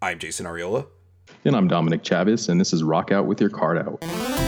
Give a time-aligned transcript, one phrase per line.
[0.00, 0.86] I'm Jason Arriola.
[1.44, 4.47] And I'm Dominic Chavez, and this is Rock Out with Your Cart Out.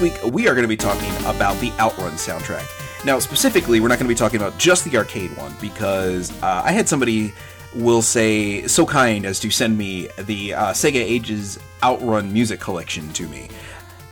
[0.00, 3.04] Week we are going to be talking about the Outrun soundtrack.
[3.04, 6.62] Now, specifically, we're not going to be talking about just the arcade one because uh,
[6.64, 7.32] I had somebody
[7.74, 13.12] will say so kind as to send me the uh, Sega Ages Outrun music collection
[13.12, 13.48] to me,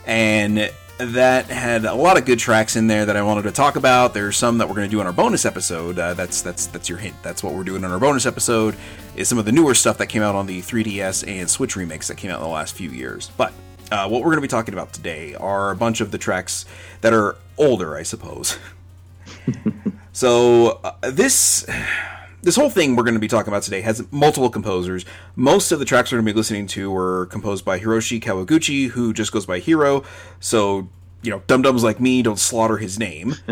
[0.05, 3.75] and that had a lot of good tracks in there that I wanted to talk
[3.75, 4.13] about.
[4.13, 5.99] There's some that we're going to do in our bonus episode.
[5.99, 7.15] Uh, that's that's that's your hint.
[7.21, 8.75] That's what we're doing in our bonus episode.
[9.15, 12.07] Is some of the newer stuff that came out on the 3DS and Switch remakes
[12.07, 13.29] that came out in the last few years.
[13.35, 13.51] But
[13.95, 16.65] uh, what we're going to be talking about today are a bunch of the tracks
[16.99, 18.57] that are older, I suppose.
[20.11, 21.65] so uh, this
[22.41, 25.05] this whole thing we're going to be talking about today has multiple composers.
[25.37, 28.89] Most of the tracks we're going to be listening to were composed by Hiroshi Kawaguchi,
[28.89, 30.03] who just goes by Hiro.
[30.41, 30.89] So
[31.21, 33.35] you know, dum dums like me don't slaughter his name.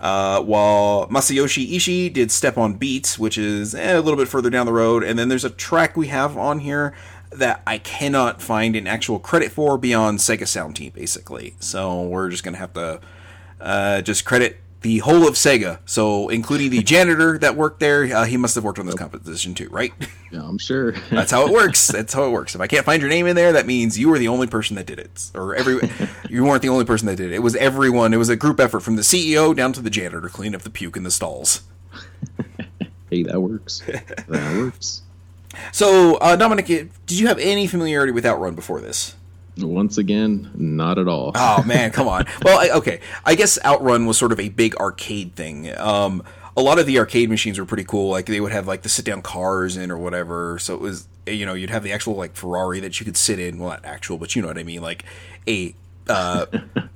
[0.00, 4.48] Uh, while Masayoshi Ishi did Step on Beats, which is eh, a little bit further
[4.48, 6.94] down the road, and then there's a track we have on here
[7.30, 11.54] that I cannot find an actual credit for beyond Sega Sound Team, basically.
[11.60, 13.00] So we're just gonna have to
[13.60, 15.78] uh, just credit the whole of Sega.
[15.84, 19.54] So including the janitor that worked there, uh, he must have worked on this composition
[19.54, 19.92] too, right?
[20.32, 20.92] Yeah, I'm sure.
[21.10, 21.88] That's how it works.
[21.88, 22.54] That's how it works.
[22.54, 24.76] If I can't find your name in there, that means you were the only person
[24.76, 25.80] that did it, or every
[26.30, 27.34] you weren't the only person that did it.
[27.34, 28.14] It was everyone.
[28.14, 30.62] It was a group effort from the CEO down to the janitor to clean up
[30.62, 31.62] the puke in the stalls.
[33.10, 33.82] hey, that works.
[33.88, 35.02] That works.
[35.72, 39.14] So, uh, Dominic, did you have any familiarity with Outrun before this?
[39.58, 41.32] Once again, not at all.
[41.34, 42.24] Oh man, come on.
[42.42, 45.76] Well, I, okay, I guess Outrun was sort of a big arcade thing.
[45.76, 46.22] Um,
[46.56, 48.10] a lot of the arcade machines were pretty cool.
[48.10, 50.58] Like they would have like the sit down cars in or whatever.
[50.58, 53.38] So it was you know you'd have the actual like Ferrari that you could sit
[53.38, 53.58] in.
[53.58, 54.82] Well, not actual, but you know what I mean.
[54.82, 55.04] Like
[55.46, 55.74] a
[56.08, 56.46] uh,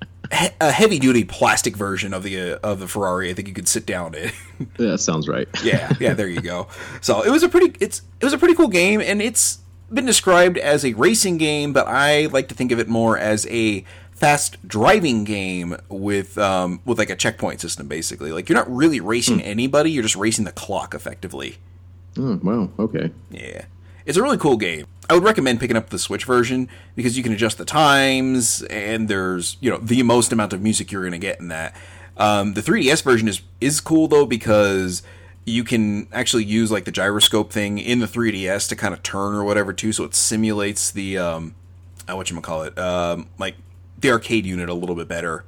[0.61, 3.31] a heavy duty plastic version of the uh, of the Ferrari.
[3.31, 4.31] I think you could sit down in.
[4.79, 5.49] Yeah, that sounds right.
[5.65, 6.15] yeah, yeah.
[6.15, 6.69] There you go.
[7.01, 9.59] So it was a pretty it's it was a pretty cool game, and it's
[9.93, 13.47] been described as a racing game, but I like to think of it more as
[13.49, 17.89] a fast driving game with um, with like a checkpoint system.
[17.89, 21.59] Basically, like you're not really racing anybody; you're just racing the clock effectively.
[22.17, 22.71] Oh, wow.
[22.79, 23.11] Okay.
[23.31, 23.65] Yeah.
[24.07, 24.87] It's a really cool game.
[25.09, 29.09] I would recommend picking up the Switch version because you can adjust the times and
[29.09, 31.75] there's, you know, the most amount of music you're going to get in that.
[32.17, 35.03] Um, the 3DS version is is cool though because
[35.45, 39.35] you can actually use like the gyroscope thing in the 3DS to kind of turn
[39.35, 41.55] or whatever too, so it simulates the um,
[42.09, 43.57] uh, what you call it, um, like
[43.99, 45.45] the arcade unit a little bit better.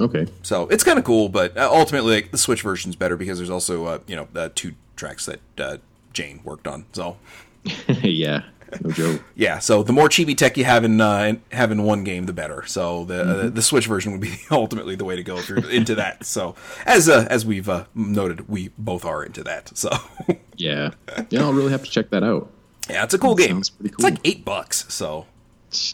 [0.00, 0.26] Okay.
[0.42, 3.50] So it's kind of cool, but uh, ultimately like, the Switch version's better because there's
[3.50, 5.76] also uh, you know uh, two tracks that uh,
[6.12, 6.86] Jane worked on.
[6.92, 7.16] So
[7.88, 8.42] yeah.
[8.84, 9.24] No joke.
[9.34, 12.32] yeah, so the more chibi tech you have in uh, have in one game, the
[12.32, 12.64] better.
[12.66, 15.68] So the uh, the Switch version would be ultimately the way to go if you're
[15.70, 16.24] into that.
[16.24, 16.54] So
[16.86, 19.76] as uh, as we've uh, noted, we both are into that.
[19.76, 19.90] So
[20.56, 20.92] Yeah.
[21.30, 22.48] Yeah, I'll really have to check that out.
[22.88, 23.56] yeah, it's a cool game.
[23.64, 24.84] Sounds pretty It's like eight bucks.
[24.92, 25.26] So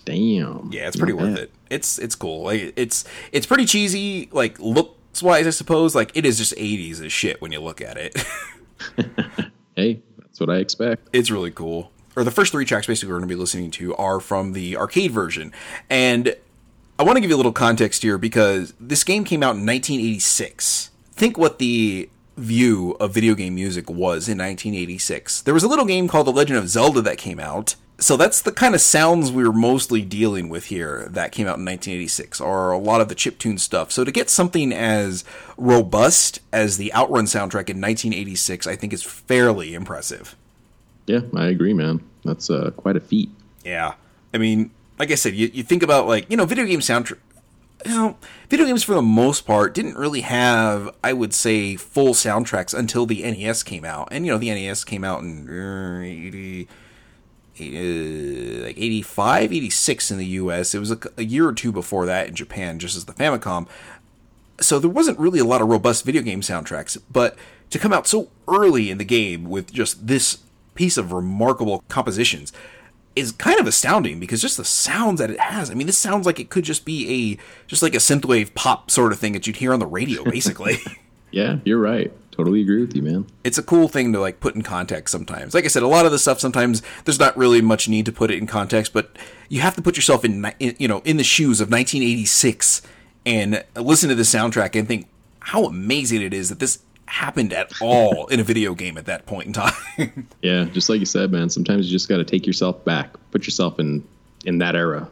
[0.05, 0.69] Damn.
[0.71, 1.45] yeah, it's pretty Not worth bad.
[1.45, 1.51] it.
[1.71, 2.43] It's it's cool.
[2.45, 4.29] Like it's it's pretty cheesy.
[4.33, 5.95] Like looks wise, I suppose.
[5.95, 8.23] Like it is just eighties as shit when you look at it.
[9.77, 11.09] Hey, that's what I expect.
[11.13, 11.93] it's really cool.
[12.17, 14.77] Or the first three tracks basically we're going to be listening to are from the
[14.77, 15.53] arcade version.
[15.91, 16.35] And
[16.99, 19.67] I want to give you a little context here because this game came out in
[19.67, 20.91] 1986.
[21.13, 22.09] Think what the
[22.39, 25.43] view of video game music was in 1986.
[25.43, 27.77] There was a little game called The Legend of Zelda that came out.
[27.99, 31.57] So that's the kind of sounds we were mostly dealing with here that came out
[31.57, 33.91] in 1986, or a lot of the chiptune stuff.
[33.91, 35.25] So to get something as
[35.57, 40.37] robust as the Outrun soundtrack in 1986, I think is fairly impressive.
[41.07, 42.03] Yeah, I agree, man.
[42.25, 43.31] That's uh, quite a feat.
[43.65, 43.95] Yeah.
[44.35, 47.19] I mean, like I said, you, you think about like, you know, video game soundtrack
[47.85, 48.17] you know,
[48.49, 53.07] video games for the most part didn't really have, I would say, full soundtracks until
[53.07, 54.09] the NES came out.
[54.11, 56.73] And you know, the NES came out in uh,
[57.61, 60.75] uh, like 85, 86 in the US.
[60.75, 63.67] It was a, a year or two before that in Japan, just as the Famicom.
[64.61, 67.37] So there wasn't really a lot of robust video game soundtracks, but
[67.71, 70.39] to come out so early in the game with just this
[70.75, 72.53] piece of remarkable compositions
[73.17, 75.71] is kind of astounding because just the sounds that it has.
[75.71, 78.91] I mean, this sounds like it could just be a just like a synthwave pop
[78.91, 80.79] sort of thing that you'd hear on the radio, basically.
[81.31, 82.13] yeah, you're right.
[82.37, 83.27] Totally agree with you, man.
[83.45, 85.55] It's a cool thing to like put in context sometimes.
[85.55, 88.13] Like I said, a lot of the stuff sometimes there's not really much need to
[88.13, 89.17] put it in context, but
[89.49, 92.83] you have to put yourself in, in you know in the shoes of 1986
[93.25, 95.09] and listen to the soundtrack and think
[95.41, 99.25] how amazing it is that this happened at all in a video game at that
[99.25, 100.27] point in time.
[100.43, 101.49] yeah, just like you said, man.
[101.49, 104.07] Sometimes you just got to take yourself back, put yourself in
[104.45, 105.09] in that era.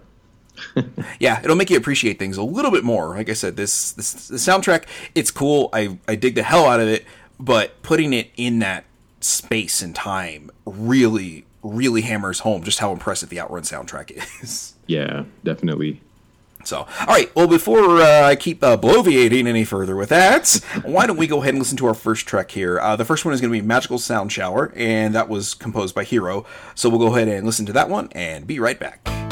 [1.20, 3.08] yeah, it'll make you appreciate things a little bit more.
[3.16, 4.84] Like I said, this this the soundtrack,
[5.14, 5.68] it's cool.
[5.72, 7.04] I I dig the hell out of it,
[7.38, 8.84] but putting it in that
[9.20, 14.10] space and time really really hammers home just how impressive the Outrun soundtrack
[14.42, 14.74] is.
[14.86, 16.02] Yeah, definitely.
[16.64, 17.34] So, all right.
[17.34, 21.42] Well, before uh, I keep uh, bloviating any further with that, why don't we go
[21.42, 22.80] ahead and listen to our first track here?
[22.80, 25.94] Uh, the first one is going to be Magical Sound Shower, and that was composed
[25.94, 26.46] by Hiro.
[26.74, 29.23] So we'll go ahead and listen to that one and be right back.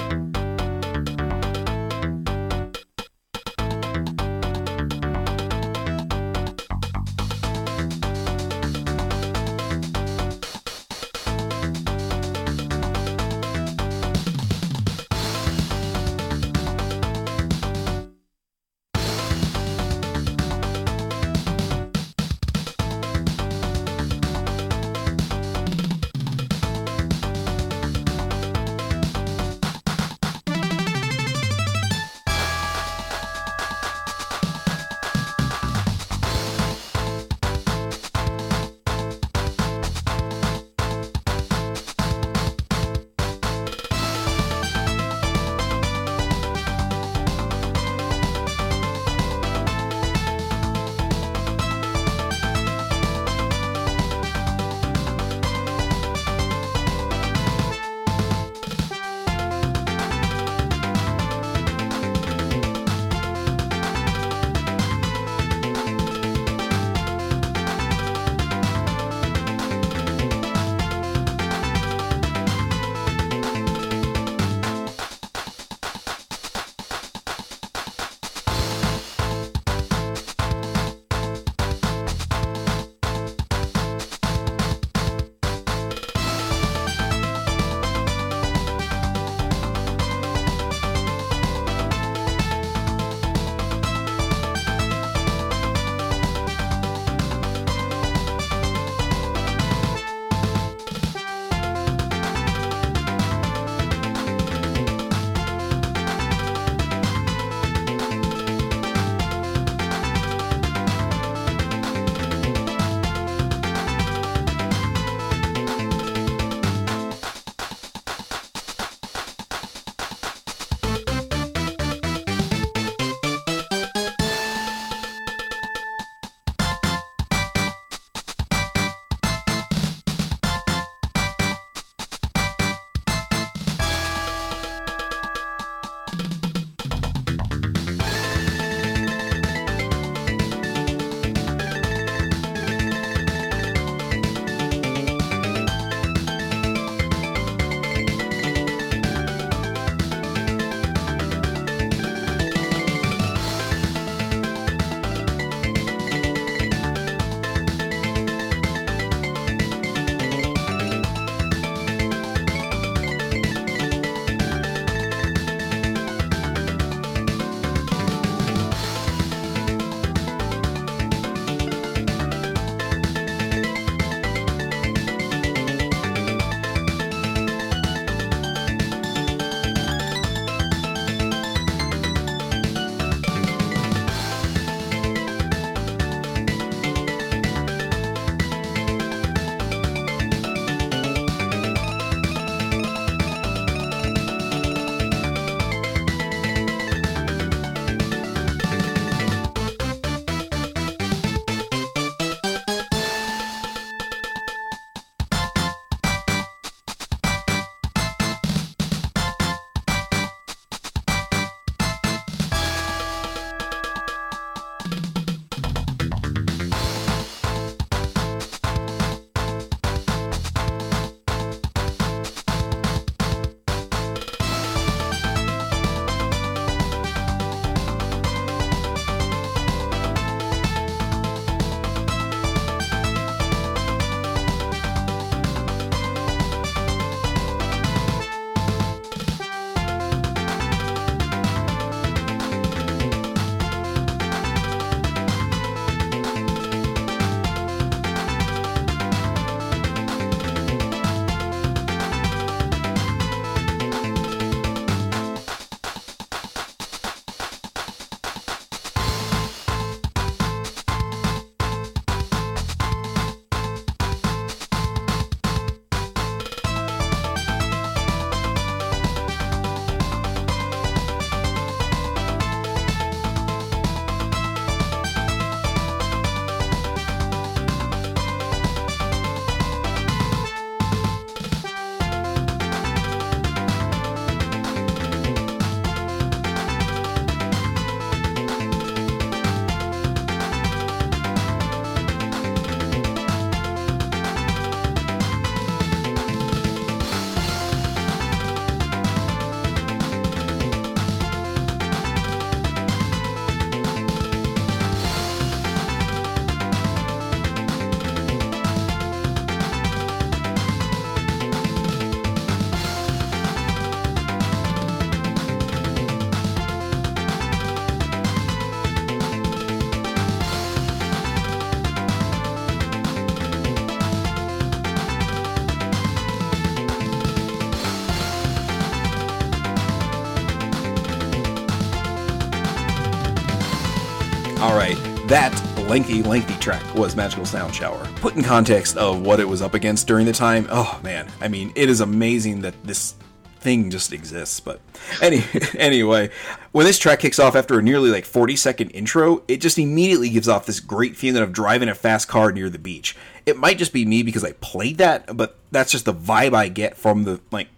[335.32, 338.06] That lengthy, lengthy track was Magical Sound Shower.
[338.16, 341.48] Put in context of what it was up against during the time, oh man, I
[341.48, 343.14] mean, it is amazing that this
[343.58, 344.60] thing just exists.
[344.60, 344.82] But
[345.22, 345.42] any
[345.78, 346.28] anyway,
[346.72, 350.28] when this track kicks off after a nearly like 40 second intro, it just immediately
[350.28, 353.16] gives off this great feeling of driving a fast car near the beach.
[353.46, 356.68] It might just be me because I played that, but that's just the vibe I
[356.68, 357.68] get from the like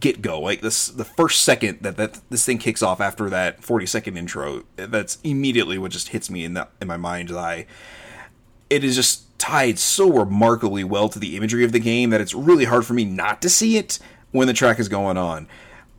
[0.00, 0.40] get go.
[0.40, 4.16] Like this, the first second that, that this thing kicks off after that 40 second
[4.16, 7.66] intro, that's immediately what just hits me in that in my mind's eye.
[8.70, 12.34] It is just tied so remarkably well to the imagery of the game that it's
[12.34, 13.98] really hard for me not to see it
[14.30, 15.46] when the track is going on.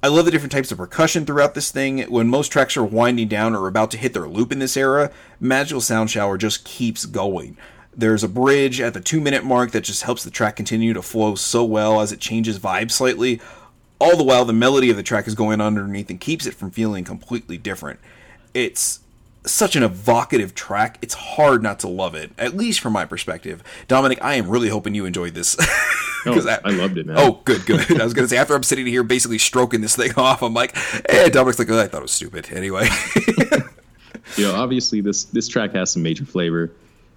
[0.03, 2.03] I love the different types of percussion throughout this thing.
[2.03, 5.11] When most tracks are winding down or about to hit their loop in this era,
[5.39, 7.57] Magical Sound Shower just keeps going.
[7.97, 11.01] There's a bridge at the two minute mark that just helps the track continue to
[11.01, 13.41] flow so well as it changes vibe slightly.
[13.99, 16.71] All the while, the melody of the track is going underneath and keeps it from
[16.71, 17.99] feeling completely different.
[18.53, 18.99] It's
[19.45, 23.63] such an evocative track, it's hard not to love it, at least from my perspective.
[23.87, 25.55] Dominic, I am really hoping you enjoyed this.
[26.25, 27.15] oh, I, I, loved it, man.
[27.17, 27.79] Oh, good, good.
[28.01, 30.53] I was going to say, after I'm sitting here basically stroking this thing off, I'm
[30.53, 30.75] like,
[31.09, 32.51] eh, Dominic's like, oh, I thought it was stupid.
[32.51, 32.87] Anyway.
[34.35, 36.71] you know, obviously, this, this track has some major flavor.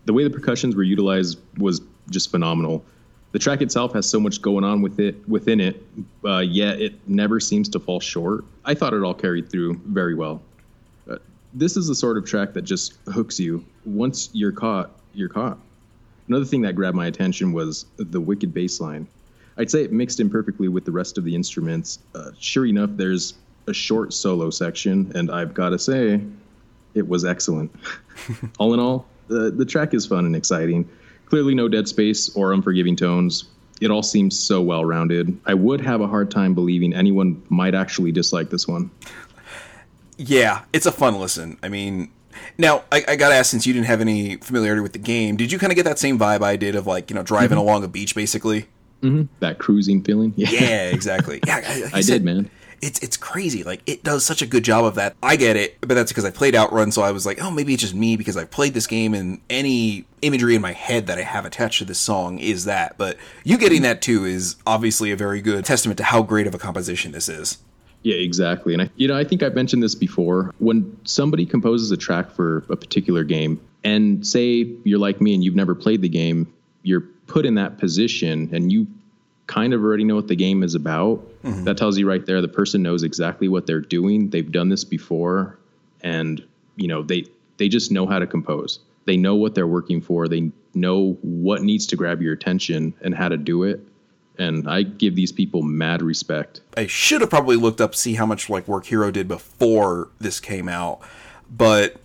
[0.04, 1.80] The way the percussions were utilized was
[2.10, 2.84] just phenomenal
[3.32, 5.82] the track itself has so much going on with it within it,
[6.24, 8.44] uh, yet it never seems to fall short.
[8.64, 10.40] I thought it all carried through very well.
[11.08, 11.16] Uh,
[11.52, 13.64] this is the sort of track that just hooks you.
[13.84, 15.58] Once you're caught, you're caught.
[16.28, 19.06] Another thing that grabbed my attention was the wicked bass line.
[19.56, 21.98] I'd say it mixed in perfectly with the rest of the instruments.
[22.14, 23.34] Uh, sure enough, there's
[23.66, 26.20] a short solo section, and I've got to say,
[26.94, 27.74] it was excellent.
[28.58, 30.88] all in all, the, the track is fun and exciting
[31.28, 33.44] Clearly, no dead space or unforgiving tones.
[33.82, 35.38] It all seems so well rounded.
[35.44, 38.90] I would have a hard time believing anyone might actually dislike this one.
[40.16, 41.58] Yeah, it's a fun listen.
[41.62, 42.10] I mean,
[42.56, 45.52] now I, I gotta ask, since you didn't have any familiarity with the game, did
[45.52, 47.68] you kind of get that same vibe I did of like you know driving mm-hmm.
[47.68, 48.62] along a beach, basically?
[49.02, 49.24] Mm-hmm.
[49.40, 50.32] That cruising feeling.
[50.36, 51.40] Yeah, yeah exactly.
[51.46, 52.50] Yeah, like I, I said, did, man
[52.82, 53.64] it's it's crazy.
[53.64, 55.16] Like it does such a good job of that.
[55.22, 57.74] I get it, but that's because I played Outrun, so I was like, oh, maybe
[57.74, 61.18] it's just me because I've played this game and any imagery in my head that
[61.18, 62.98] I have attached to this song is that.
[62.98, 66.54] But you getting that too is obviously a very good testament to how great of
[66.54, 67.58] a composition this is.
[68.02, 68.72] Yeah, exactly.
[68.72, 70.54] And I, you know, I think I've mentioned this before.
[70.58, 75.42] When somebody composes a track for a particular game, and say you're like me and
[75.44, 78.86] you've never played the game, you're put in that position and you
[79.48, 81.64] kind of already know what the game is about, mm-hmm.
[81.64, 84.30] that tells you right there the person knows exactly what they're doing.
[84.30, 85.58] They've done this before,
[86.02, 86.44] and
[86.76, 87.24] you know they
[87.56, 88.78] they just know how to compose.
[89.06, 90.28] They know what they're working for.
[90.28, 93.80] They know what needs to grab your attention and how to do it.
[94.38, 96.60] And I give these people mad respect.
[96.76, 100.38] I should have probably looked up see how much like work Hiro did before this
[100.38, 101.00] came out,
[101.50, 101.96] but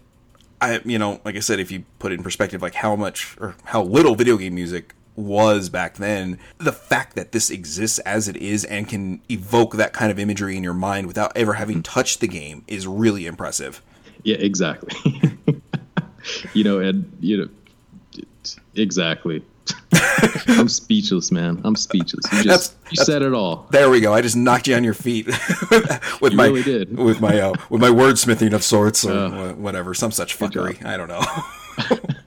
[0.62, 3.35] I you know like I said, if you put it in perspective, like how much
[3.39, 8.27] or how little video game music was back then, the fact that this exists as
[8.27, 11.84] it is and can evoke that kind of imagery in your mind without ever having
[11.84, 13.82] touched the game is really impressive.
[14.24, 15.32] Yeah, exactly.
[16.53, 17.50] you know, and you know,
[18.75, 19.43] exactly.
[20.48, 21.62] I'm speechless, man.
[21.63, 22.25] I'm speechless.
[22.34, 23.67] You just that's, you that's, said it all.
[23.72, 24.13] There we go.
[24.13, 25.25] I just knocked you on your feet
[26.22, 29.93] with you my really with my uh, with my wordsmithing of sorts or uh, whatever,
[29.93, 30.84] some such fuckery.
[30.86, 32.20] I don't know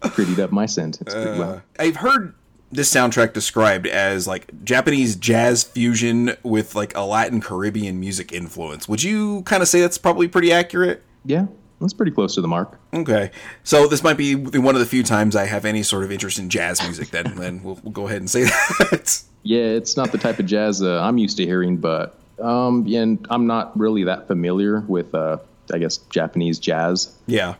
[0.00, 1.14] prettied up my sentence.
[1.14, 2.34] Uh, I've heard
[2.74, 8.88] this soundtrack described as like Japanese jazz fusion with like a Latin Caribbean music influence.
[8.88, 11.02] Would you kind of say that's probably pretty accurate?
[11.24, 11.46] Yeah,
[11.80, 12.78] that's pretty close to the mark.
[12.92, 13.30] Okay,
[13.62, 16.38] so this might be one of the few times I have any sort of interest
[16.38, 17.10] in jazz music.
[17.10, 19.22] Then, then we'll, we'll, go ahead and say that.
[19.42, 23.24] Yeah, it's not the type of jazz uh, I'm used to hearing, but um, and
[23.30, 25.38] I'm not really that familiar with, uh,
[25.72, 27.14] I guess, Japanese jazz.
[27.26, 27.54] Yeah,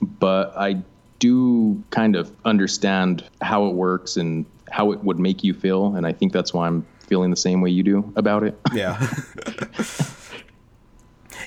[0.00, 0.82] but I
[1.18, 5.94] do kind of understand how it works and how it would make you feel.
[5.94, 8.58] And I think that's why I'm feeling the same way you do about it.
[8.72, 9.00] Yeah.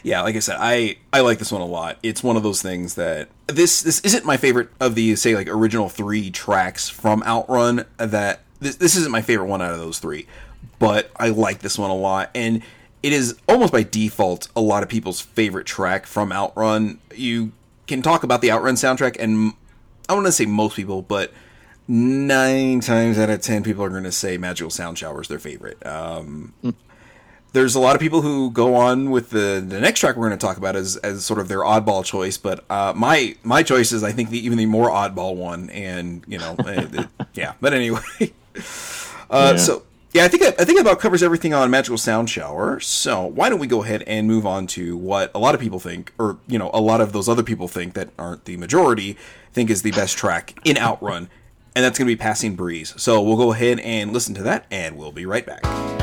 [0.03, 1.97] yeah, like I said, I I like this one a lot.
[2.03, 5.47] It's one of those things that this this isn't my favorite of the say like
[5.47, 7.85] original three tracks from Outrun.
[7.97, 10.27] That this this isn't my favorite one out of those three,
[10.79, 12.61] but I like this one a lot, and
[13.03, 16.99] it is almost by default a lot of people's favorite track from Outrun.
[17.15, 17.51] You
[17.87, 19.53] can talk about the Outrun soundtrack, and
[20.09, 21.31] I want to say most people, but
[21.87, 25.39] nine times out of ten, people are going to say Magical Sound Shower is their
[25.39, 25.85] favorite.
[25.85, 26.73] Um, mm.
[27.53, 30.37] There's a lot of people who go on with the the next track we're going
[30.37, 33.91] to talk about as as sort of their oddball choice, but uh, my my choice
[33.91, 37.53] is I think the, even the more oddball one, and you know, it, it, yeah.
[37.61, 38.01] But anyway,
[39.29, 39.55] uh, yeah.
[39.57, 42.79] so yeah, I think I think about covers everything on Magical Sound Shower.
[42.79, 45.79] So why don't we go ahead and move on to what a lot of people
[45.79, 49.17] think, or you know, a lot of those other people think that aren't the majority
[49.53, 51.29] think is the best track in Outrun,
[51.75, 52.93] and that's going to be Passing Breeze.
[52.97, 55.98] So we'll go ahead and listen to that, and we'll be right back.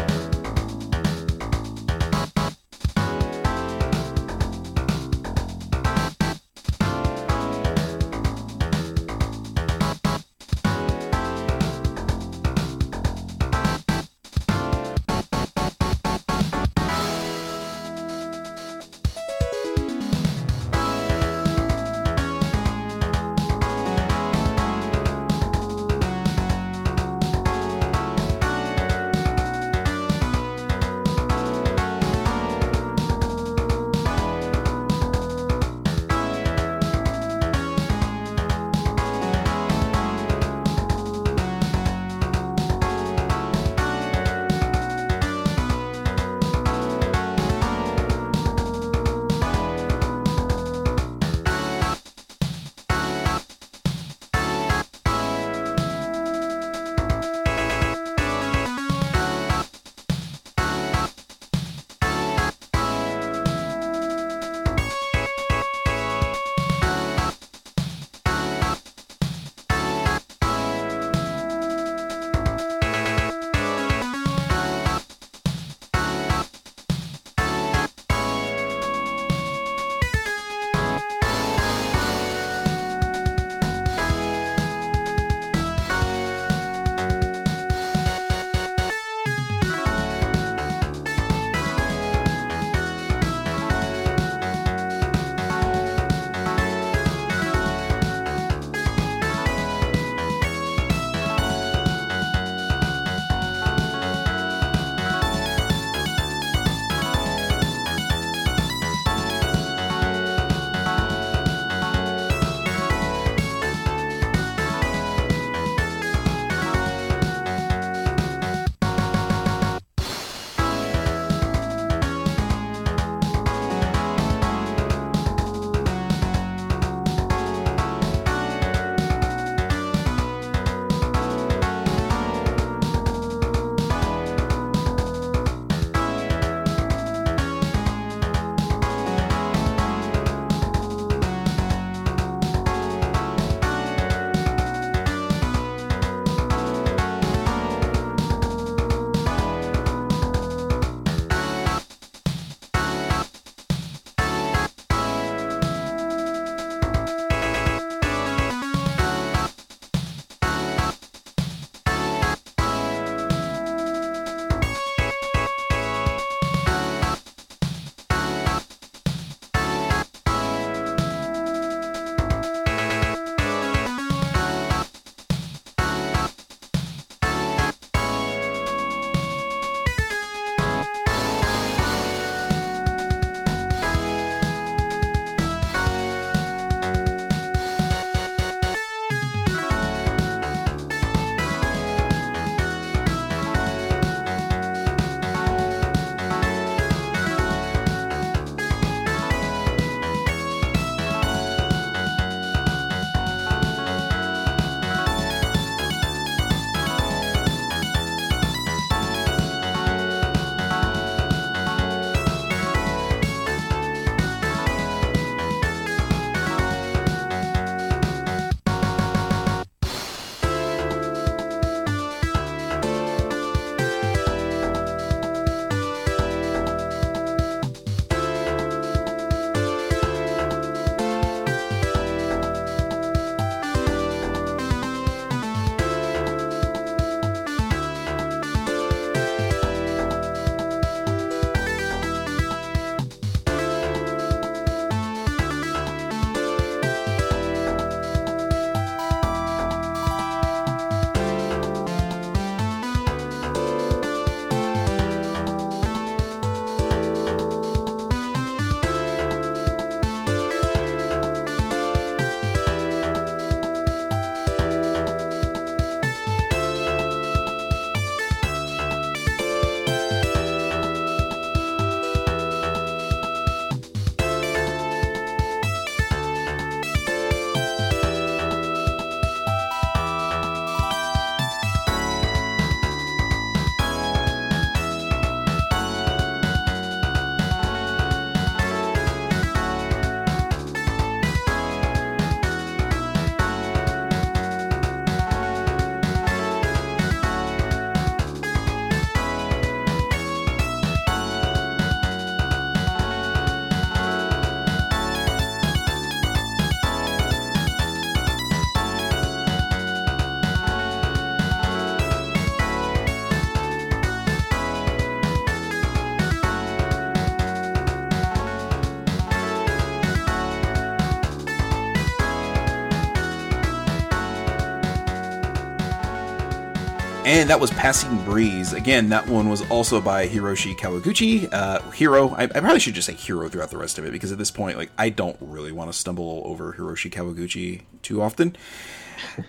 [327.47, 328.73] And that was Passing Breeze.
[328.73, 331.49] Again, that one was also by Hiroshi Kawaguchi.
[331.53, 334.33] Uh, Hiro, I, I, probably should just say Hiro throughout the rest of it because
[334.33, 338.57] at this point, like, I don't really want to stumble over Hiroshi Kawaguchi too often.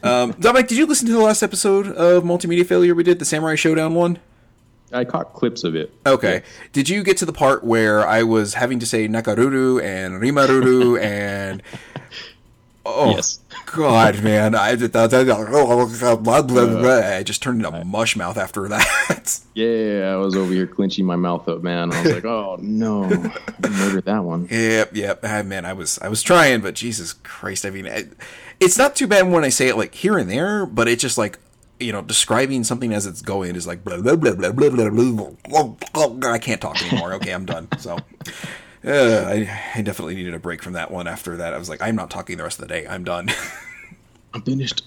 [0.04, 3.26] Um, Dominic, did you listen to the last episode of Multimedia Failure we did, the
[3.26, 4.20] Samurai Shodown one?
[4.94, 5.94] I caught clips of it.
[6.06, 6.36] Okay.
[6.36, 6.68] Yeah.
[6.72, 11.02] Did you get to the part where I was having to say Nakaruru and Rimaruru
[11.04, 11.62] and
[12.90, 13.40] Oh yes.
[13.66, 14.56] God, man!
[14.56, 15.08] I just I
[17.24, 19.40] just turned into mush mouth after that.
[19.54, 21.94] yeah, I was over here clenching my mouth up, man.
[21.94, 25.24] I was like, "Oh no, I murdered that one." Yep, yep.
[25.24, 27.66] I, man, I was I was trying, but Jesus Christ!
[27.66, 28.14] I mean, it,
[28.62, 31.18] it's not too bad when I say it like here and there, but it's just
[31.18, 31.40] like
[31.80, 36.08] you know, describing something as it's going is like blah blah blah blah blah blah
[36.08, 36.32] blah.
[36.32, 37.14] I can't talk anymore.
[37.16, 37.68] Okay, I'm done.
[37.78, 37.98] So.
[38.88, 41.54] Uh, I, I definitely needed a break from that one after that.
[41.54, 42.88] I was like, I'm not talking the rest of the day.
[42.88, 43.30] I'm done.
[44.34, 44.84] I'm finished.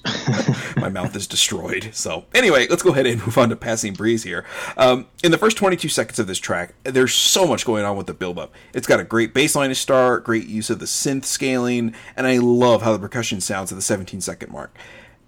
[0.76, 1.90] My mouth is destroyed.
[1.92, 4.46] So, anyway, let's go ahead and move on to Passing Breeze here.
[4.76, 8.06] Um, in the first 22 seconds of this track, there's so much going on with
[8.06, 8.54] the build up.
[8.72, 12.26] It's got a great bass line to start, great use of the synth scaling, and
[12.26, 14.76] I love how the percussion sounds at the 17 second mark.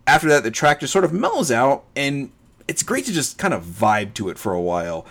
[0.06, 2.30] After that, the track just sort of mellows out, and
[2.68, 5.06] it's great to just kind of vibe to it for a while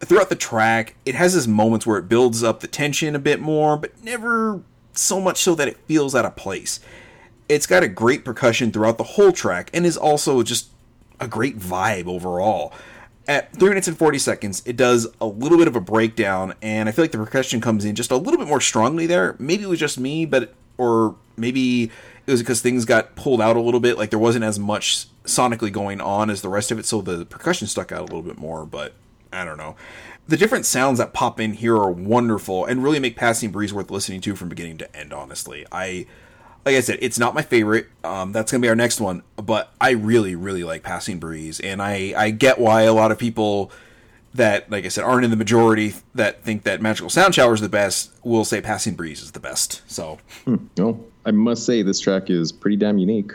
[0.00, 3.40] throughout the track, it has these moments where it builds up the tension a bit
[3.40, 6.80] more, but never so much so that it feels out of place.
[7.48, 10.70] It's got a great percussion throughout the whole track and is also just
[11.20, 12.72] a great vibe overall.
[13.28, 16.88] At 3 minutes and 40 seconds, it does a little bit of a breakdown, and
[16.88, 19.34] I feel like the percussion comes in just a little bit more strongly there.
[19.38, 21.84] Maybe it was just me, but or maybe
[22.26, 25.06] it was because things got pulled out a little bit, like there wasn't as much
[25.24, 28.22] sonically going on as the rest of it, so the percussion stuck out a little
[28.22, 28.92] bit more, but
[29.36, 29.76] I don't know.
[30.28, 33.90] The different sounds that pop in here are wonderful and really make Passing Breeze worth
[33.90, 35.66] listening to from beginning to end, honestly.
[35.70, 36.06] I
[36.64, 37.86] like I said, it's not my favorite.
[38.02, 41.80] Um, that's gonna be our next one, but I really, really like Passing Breeze, and
[41.80, 43.70] I I get why a lot of people
[44.34, 47.60] that, like I said, aren't in the majority that think that Magical Sound Shower is
[47.60, 49.82] the best will say Passing Breeze is the best.
[49.90, 50.56] So, hmm.
[50.76, 53.32] well, I must say this track is pretty damn unique.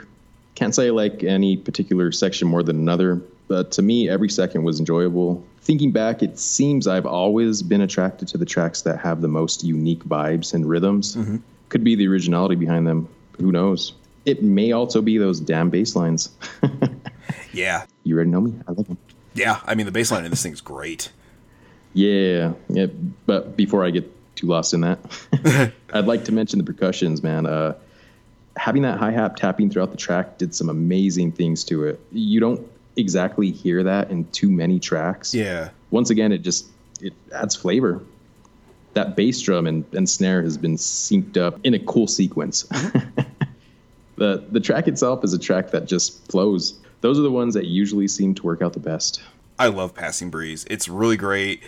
[0.56, 4.64] Can't say I like any particular section more than another, but to me, every second
[4.64, 9.22] was enjoyable thinking back, it seems I've always been attracted to the tracks that have
[9.22, 11.16] the most unique vibes and rhythms.
[11.16, 11.38] Mm-hmm.
[11.70, 13.08] Could be the originality behind them.
[13.40, 13.94] Who knows?
[14.26, 16.30] It may also be those damn bass lines.
[17.54, 17.86] yeah.
[18.04, 18.54] You already know me.
[18.68, 18.98] I love them.
[19.34, 19.60] Yeah.
[19.66, 21.12] I mean, the bass line in this thing's great.
[21.94, 22.54] Yeah.
[22.70, 22.88] Yeah.
[23.26, 25.00] But before I get too lost in that,
[25.94, 27.46] I'd like to mention the percussions, man.
[27.46, 27.76] Uh,
[28.58, 32.00] having that hi hat tapping throughout the track did some amazing things to it.
[32.12, 35.34] You don't exactly hear that in too many tracks.
[35.34, 35.70] Yeah.
[35.92, 36.68] Once again, it just
[37.02, 38.02] it adds flavor.
[38.94, 42.64] That bass drum and, and snare has been synced up in a cool sequence.
[44.18, 46.78] the the track itself is a track that just flows.
[47.02, 49.22] Those are the ones that usually seem to work out the best.
[49.58, 50.66] I love Passing Breeze.
[50.70, 51.62] It's really great.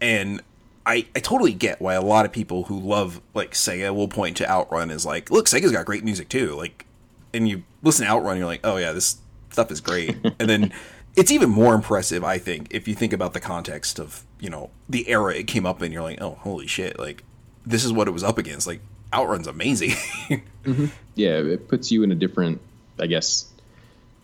[0.00, 0.40] And
[0.84, 4.36] I, I totally get why a lot of people who love like Sega will point
[4.38, 6.54] to Outrun as like, look, Sega's got great music too.
[6.54, 6.86] Like
[7.32, 9.18] and you listen to Outrun, you're like, oh yeah, this
[9.52, 10.16] stuff is great.
[10.38, 10.72] and then
[11.16, 14.70] it's even more impressive, I think, if you think about the context of, you know,
[14.88, 15.92] the era it came up in.
[15.92, 16.98] You're like, oh, holy shit.
[16.98, 17.22] Like,
[17.66, 18.66] this is what it was up against.
[18.66, 18.80] Like,
[19.12, 19.90] Outrun's amazing.
[20.64, 20.86] mm-hmm.
[21.14, 22.60] Yeah, it puts you in a different,
[22.98, 23.46] I guess,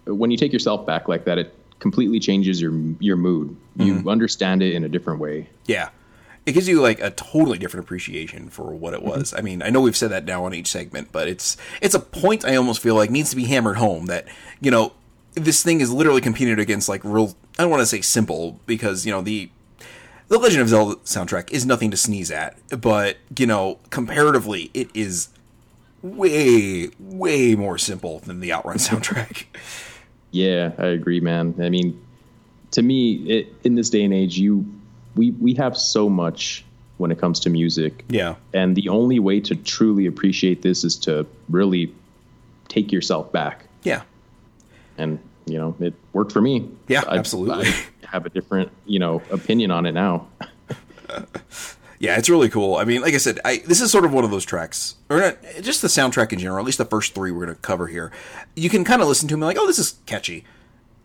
[0.06, 3.56] when you take yourself back like that, it completely changes your your mood.
[3.76, 4.08] You mm-hmm.
[4.08, 5.48] understand it in a different way.
[5.66, 5.90] Yeah.
[6.46, 9.30] It gives you like a totally different appreciation for what it was.
[9.30, 9.36] Mm-hmm.
[9.36, 12.00] I mean, I know we've said that now on each segment, but it's it's a
[12.00, 14.26] point I almost feel like needs to be hammered home that,
[14.60, 14.92] you know,
[15.38, 17.34] this thing is literally competed against like real.
[17.58, 19.50] I don't want to say simple because you know the
[20.28, 24.90] the Legend of Zelda soundtrack is nothing to sneeze at, but you know comparatively it
[24.94, 25.28] is
[26.02, 29.46] way way more simple than the Outrun soundtrack.
[30.30, 31.54] Yeah, I agree, man.
[31.60, 31.98] I mean,
[32.72, 34.66] to me, it, in this day and age, you
[35.16, 36.64] we we have so much
[36.98, 38.04] when it comes to music.
[38.08, 41.94] Yeah, and the only way to truly appreciate this is to really
[42.68, 43.64] take yourself back.
[43.82, 44.02] Yeah,
[44.98, 45.18] and
[45.50, 46.68] you know it worked for me.
[46.86, 47.68] Yeah, I, absolutely.
[47.68, 47.74] I
[48.06, 50.28] have a different you know opinion on it now.
[51.98, 52.76] yeah, it's really cool.
[52.76, 55.18] I mean, like I said, I, this is sort of one of those tracks, or
[55.18, 56.58] not, just the soundtrack in general.
[56.58, 58.12] At least the first three we're going to cover here.
[58.54, 60.44] You can kind of listen to them like, oh, this is catchy,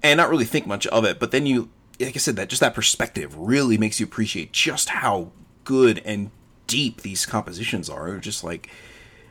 [0.01, 1.19] and not really think much of it.
[1.19, 4.89] But then you, like I said, that just that perspective really makes you appreciate just
[4.89, 5.32] how
[5.63, 6.32] good and
[6.67, 8.17] deep these compositions are.
[8.17, 8.69] Just like,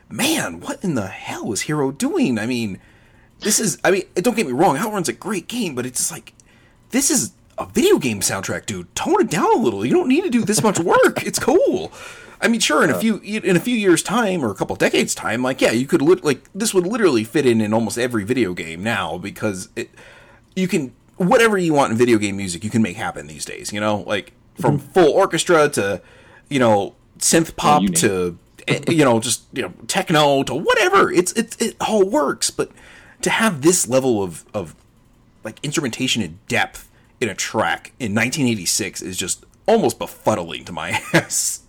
[0.09, 2.37] man, what in the hell was Hiro doing?
[2.37, 2.79] I mean
[3.43, 6.11] this is, I mean, don't get me wrong, Outrun's a great game, but it's just
[6.11, 6.33] like,
[6.91, 8.93] this is a video game soundtrack, dude.
[8.95, 9.85] Tone it down a little.
[9.85, 11.25] You don't need to do this much work.
[11.25, 11.91] it's cool.
[12.41, 15.15] I mean, sure, in a few in a few years' time or a couple decades'
[15.15, 18.25] time, like yeah, you could li- like this would literally fit in in almost every
[18.25, 19.89] video game now because it
[20.53, 23.71] you can whatever you want in video game music, you can make happen these days.
[23.71, 26.01] You know, like from full orchestra to
[26.49, 31.09] you know synth pop you to eh, you know just you know techno to whatever.
[31.11, 32.71] It's it it all works, but
[33.23, 34.75] to have this level of of
[35.43, 40.89] like instrumentation and depth in a track in 1986 is just almost befuddling to my
[41.13, 41.61] ass.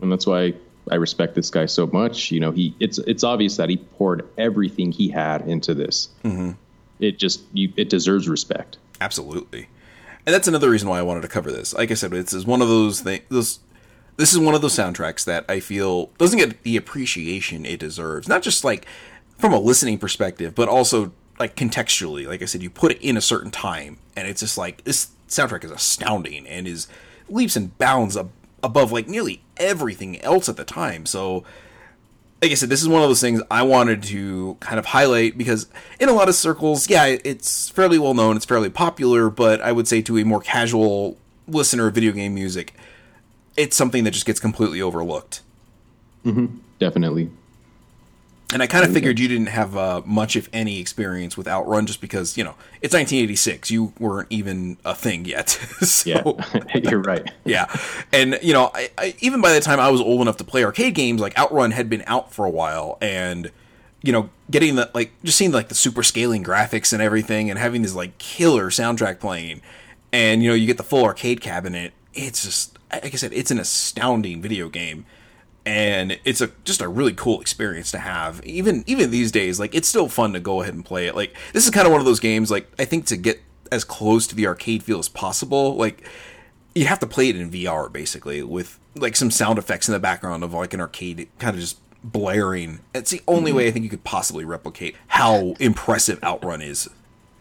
[0.00, 0.54] and that's why
[0.90, 2.30] I respect this guy so much.
[2.30, 6.08] You know, he it's it's obvious that he poured everything he had into this.
[6.24, 6.52] Mm-hmm.
[6.98, 8.78] It just you, it deserves respect.
[9.00, 9.68] Absolutely,
[10.26, 11.72] and that's another reason why I wanted to cover this.
[11.74, 13.22] Like I said, it's is one of those things.
[13.28, 13.60] Those
[14.16, 18.28] this is one of those soundtracks that I feel doesn't get the appreciation it deserves.
[18.28, 18.86] Not just like
[19.40, 22.26] from a listening perspective, but also like contextually.
[22.26, 25.08] Like I said, you put it in a certain time, and it's just like this
[25.28, 26.86] soundtrack is astounding and is
[27.28, 28.30] leaps and bounds ab-
[28.62, 31.06] above like nearly everything else at the time.
[31.06, 31.44] So,
[32.42, 35.38] like I said, this is one of those things I wanted to kind of highlight
[35.38, 35.66] because
[35.98, 39.72] in a lot of circles, yeah, it's fairly well known, it's fairly popular, but I
[39.72, 41.16] would say to a more casual
[41.48, 42.74] listener of video game music,
[43.56, 45.42] it's something that just gets completely overlooked.
[46.24, 46.58] Mm-hmm.
[46.78, 47.30] Definitely.
[48.52, 51.86] And I kind of figured you didn't have uh, much, if any, experience with Outrun
[51.86, 53.70] just because, you know, it's 1986.
[53.70, 55.50] You weren't even a thing yet.
[55.82, 56.22] so, Yeah,
[56.74, 57.30] you're right.
[57.44, 57.72] yeah.
[58.12, 60.64] And, you know, I, I, even by the time I was old enough to play
[60.64, 62.98] arcade games, like Outrun had been out for a while.
[63.00, 63.52] And,
[64.02, 67.58] you know, getting the, like, just seeing, like, the super scaling graphics and everything and
[67.58, 69.62] having this, like, killer soundtrack playing.
[70.12, 71.92] And, you know, you get the full arcade cabinet.
[72.14, 75.06] It's just, like I said, it's an astounding video game
[75.66, 78.44] and it's a just a really cool experience to have.
[78.44, 81.14] Even even these days like it's still fun to go ahead and play it.
[81.14, 83.84] Like this is kind of one of those games like i think to get as
[83.84, 86.08] close to the arcade feel as possible like
[86.74, 90.00] you have to play it in vr basically with like some sound effects in the
[90.00, 92.80] background of like an arcade kind of just blaring.
[92.94, 96.88] It's the only way i think you could possibly replicate how impressive outrun is.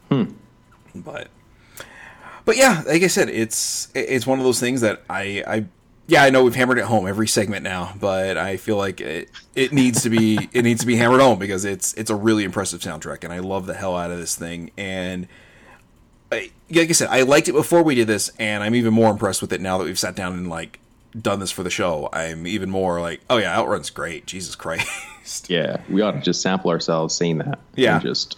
[0.10, 0.32] Hmm.
[0.94, 1.30] But
[2.46, 5.66] but yeah, like I said, it's it's one of those things that I I
[6.10, 9.30] yeah I know we've hammered it home every segment now, but I feel like it
[9.56, 12.44] it needs to be it needs to be hammered home because it's it's a really
[12.44, 15.28] impressive soundtrack and I love the hell out of this thing and.
[16.32, 19.10] I, like I said, I liked it before we did this, and I'm even more
[19.10, 20.80] impressed with it now that we've sat down and like
[21.20, 22.08] done this for the show.
[22.14, 24.28] I'm even more like, oh yeah, Outrun's great.
[24.28, 24.88] Jesus Christ.
[25.50, 27.60] Yeah, we ought to just sample ourselves saying that.
[27.76, 27.96] Yeah.
[27.96, 28.38] and just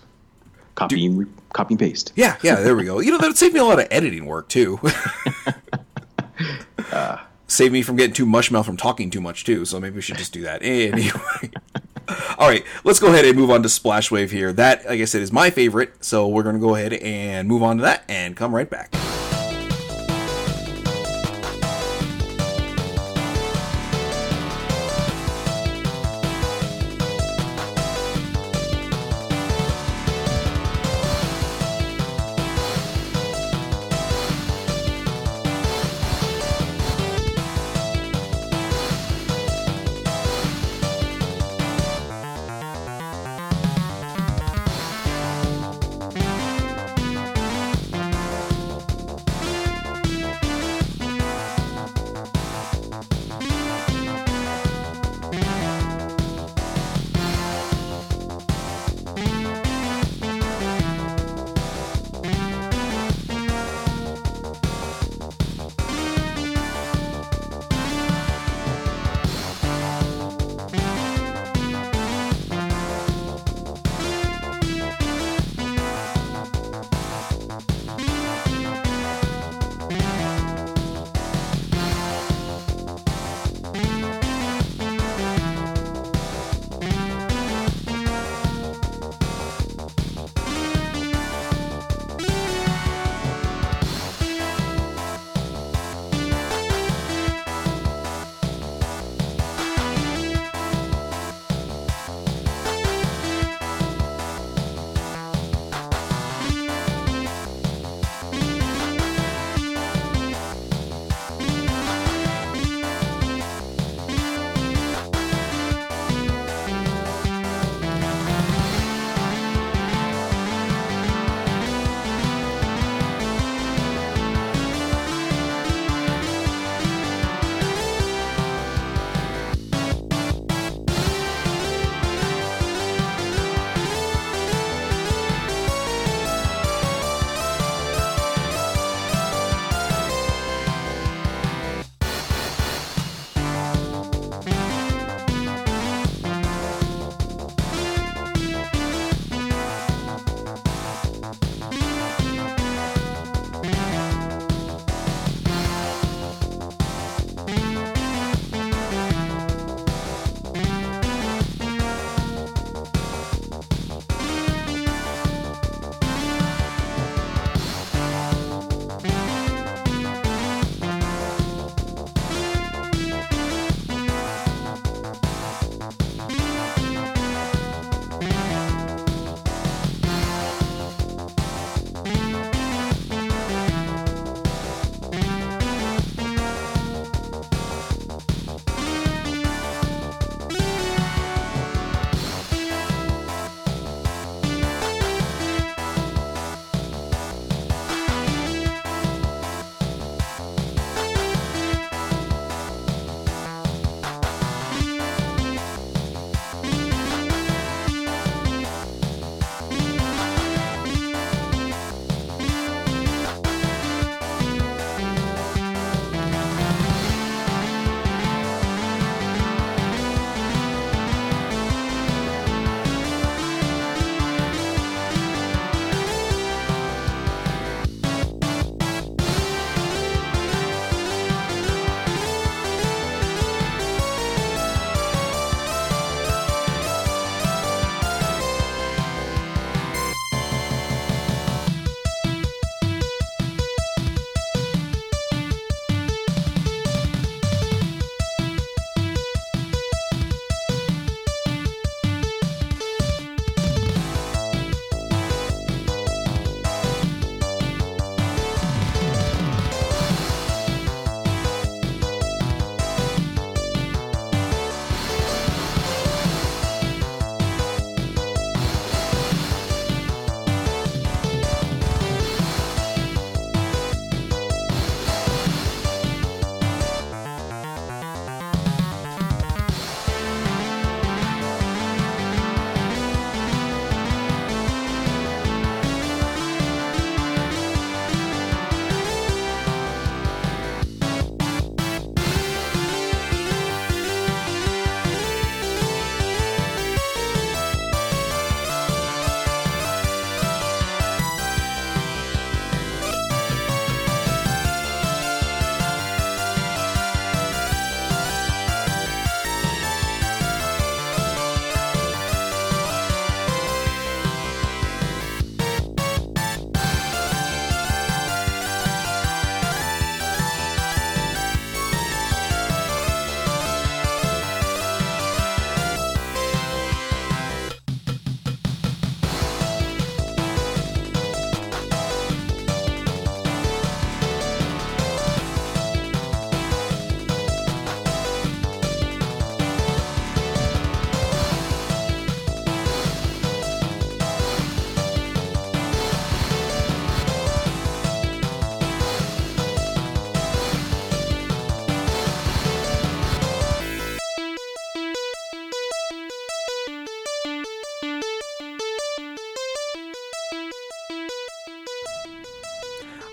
[0.76, 2.12] copy and re- copy and paste.
[2.16, 3.00] Yeah, yeah, there we go.
[3.00, 4.80] You know, that would save me a lot of editing work too.
[6.92, 7.18] Uh,
[7.52, 9.66] save me from getting too mush mouth from talking too much too.
[9.66, 11.52] So maybe we should just do that anyway.
[12.38, 14.52] All right, let's go ahead and move on to Splash Wave here.
[14.54, 16.04] That, like I said, is my favorite.
[16.04, 18.94] So we're to go ahead and move on to that and come right back.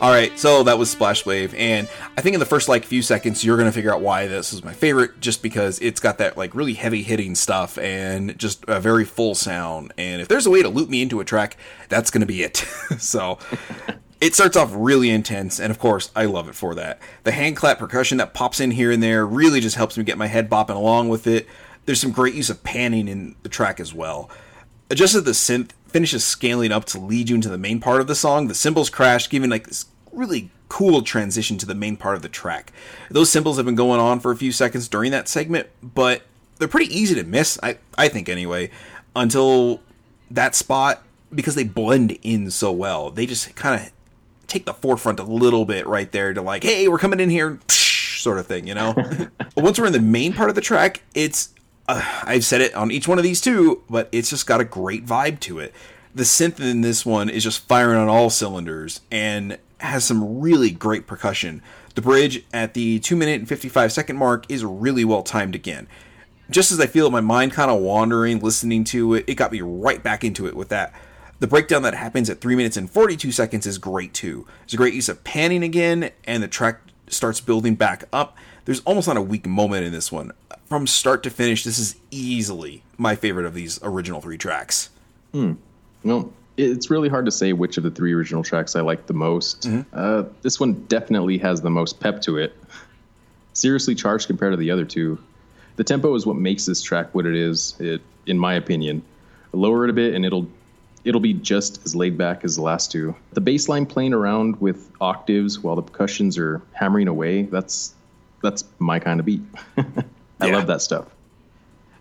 [0.09, 1.87] All right, so that was Splash Wave, and
[2.17, 4.65] I think in the first like few seconds you're gonna figure out why this is
[4.65, 8.81] my favorite, just because it's got that like really heavy hitting stuff and just a
[8.81, 9.93] very full sound.
[9.99, 11.59] And if there's a way to loop me into a track,
[11.91, 12.57] that's gonna be it.
[12.99, 13.39] so
[14.19, 17.03] it starts off really intense, and of course I love it for that.
[17.25, 20.17] The hand clap percussion that pops in here and there really just helps me get
[20.17, 21.47] my head bopping along with it.
[21.85, 24.31] There's some great use of panning in the track as well.
[24.91, 28.07] Just as the synth finishes scaling up to lead you into the main part of
[28.07, 28.49] the song.
[28.49, 32.29] The cymbals crash, giving like this really cool transition to the main part of the
[32.29, 32.73] track.
[33.11, 36.23] Those cymbals have been going on for a few seconds during that segment, but
[36.59, 38.71] they're pretty easy to miss, I, I think anyway,
[39.17, 39.81] until
[40.31, 41.03] that spot
[41.35, 43.11] because they blend in so well.
[43.11, 43.93] They just kind of
[44.47, 47.59] take the forefront a little bit right there to like, hey, we're coming in here,
[47.69, 48.95] sort of thing, you know?
[49.57, 51.55] Once we're in the main part of the track, it's
[51.87, 54.65] uh, I've said it on each one of these too, but it's just got a
[54.65, 55.75] great vibe to it.
[56.15, 60.71] The synth in this one is just firing on all cylinders and has some really
[60.71, 61.63] great percussion.
[61.95, 65.89] The bridge at the 2 minute and 55 second mark is really well timed again.
[66.51, 69.61] Just as I feel my mind kind of wandering listening to it, it got me
[69.61, 70.95] right back into it with that.
[71.41, 74.47] The breakdown that happens at 3 minutes and 42 seconds is great too.
[74.65, 78.37] It's a great use of panning again, and the track starts building back up.
[78.65, 80.33] There's almost not a weak moment in this one
[80.69, 84.91] from start to finish, this is easily my favorite of these original three tracks.
[85.33, 85.55] Hmm.
[86.05, 89.15] Well, it's really hard to say which of the three original tracks I like the
[89.15, 89.63] most.
[89.63, 89.89] Mm-hmm.
[89.93, 92.55] Uh, this one definitely has the most pep to it.
[93.53, 95.19] Seriously charged compared to the other two.
[95.77, 99.03] The tempo is what makes this track what it is, it, in my opinion.
[99.53, 100.49] Lower it a bit, and it'll
[101.05, 103.15] it'll be just as laid back as the last two.
[103.33, 107.95] The bass line playing around with octaves while the percussions are hammering away, that's
[108.43, 109.43] that's my kind of beat.
[109.77, 110.57] I yeah.
[110.57, 111.07] love that stuff.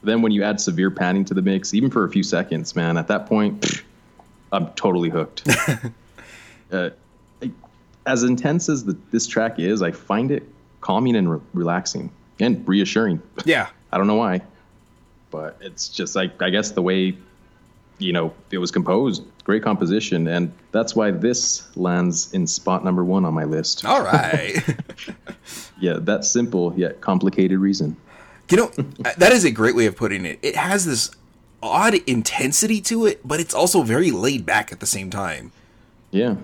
[0.03, 2.97] Then when you add severe panning to the mix, even for a few seconds, man,
[2.97, 3.84] at that point, pff,
[4.52, 5.48] I'm totally hooked.
[6.72, 6.89] uh,
[8.06, 10.43] as intense as the, this track is, I find it
[10.82, 13.22] calming and re- relaxing and reassuring.
[13.45, 13.68] Yeah.
[13.91, 14.41] I don't know why,
[15.32, 17.18] but it's just like I guess the way
[18.00, 19.24] you know it was composed.
[19.45, 23.86] Great composition, and that's why this lands in spot number one on my list.
[23.86, 24.62] All right.
[25.80, 27.95] yeah, that simple yet complicated reason.
[28.50, 28.68] You know,
[29.18, 30.39] that is a great way of putting it.
[30.41, 31.12] It has this
[31.62, 35.51] odd intensity to it, but it's also very laid back at the same time.
[36.12, 36.36] Yeah.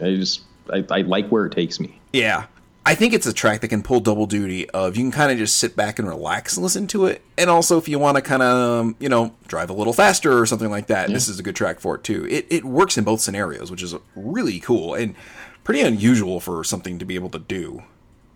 [0.00, 0.42] I just
[0.72, 2.00] I, I like where it takes me.
[2.12, 2.46] Yeah.
[2.84, 5.38] I think it's a track that can pull double duty of you can kind of
[5.38, 7.22] just sit back and relax and listen to it.
[7.38, 10.36] And also if you want to kind of, um, you know, drive a little faster
[10.36, 11.14] or something like that, yeah.
[11.14, 12.26] this is a good track for it too.
[12.28, 15.14] It it works in both scenarios, which is really cool and
[15.62, 17.84] pretty unusual for something to be able to do.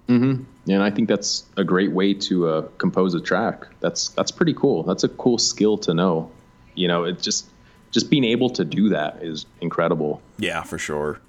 [0.08, 0.44] Mm-hmm.
[0.70, 3.66] And I think that's a great way to uh, compose a track.
[3.80, 4.82] That's that's pretty cool.
[4.82, 6.30] That's a cool skill to know.
[6.74, 7.46] You know, it's just
[7.90, 10.20] just being able to do that is incredible.
[10.38, 11.20] Yeah, for sure.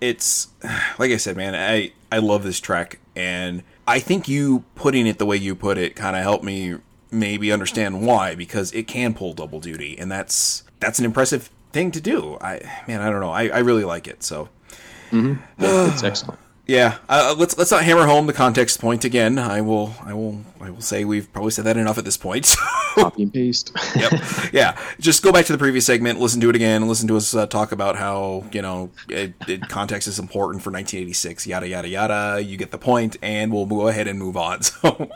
[0.00, 0.48] It's
[0.98, 1.54] like I said, man.
[1.54, 5.78] I I love this track, and I think you putting it the way you put
[5.78, 6.76] it kind of helped me
[7.10, 11.90] maybe understand why because it can pull double duty, and that's that's an impressive thing
[11.92, 12.38] to do.
[12.40, 13.30] I man, I don't know.
[13.30, 14.22] I, I really like it.
[14.22, 14.48] So
[15.10, 15.34] mm-hmm.
[15.62, 16.40] yeah, it's excellent.
[16.68, 19.38] Yeah, uh, let's let's not hammer home the context point again.
[19.38, 22.54] I will I will I will say we've probably said that enough at this point.
[22.94, 23.72] Copy and paste.
[23.96, 24.12] yep.
[24.52, 24.78] Yeah.
[25.00, 27.46] Just go back to the previous segment, listen to it again, listen to us uh,
[27.46, 31.46] talk about how you know it, it, context is important for 1986.
[31.46, 32.42] Yada yada yada.
[32.42, 34.60] You get the point, and we'll go ahead and move on.
[34.78, 35.10] So,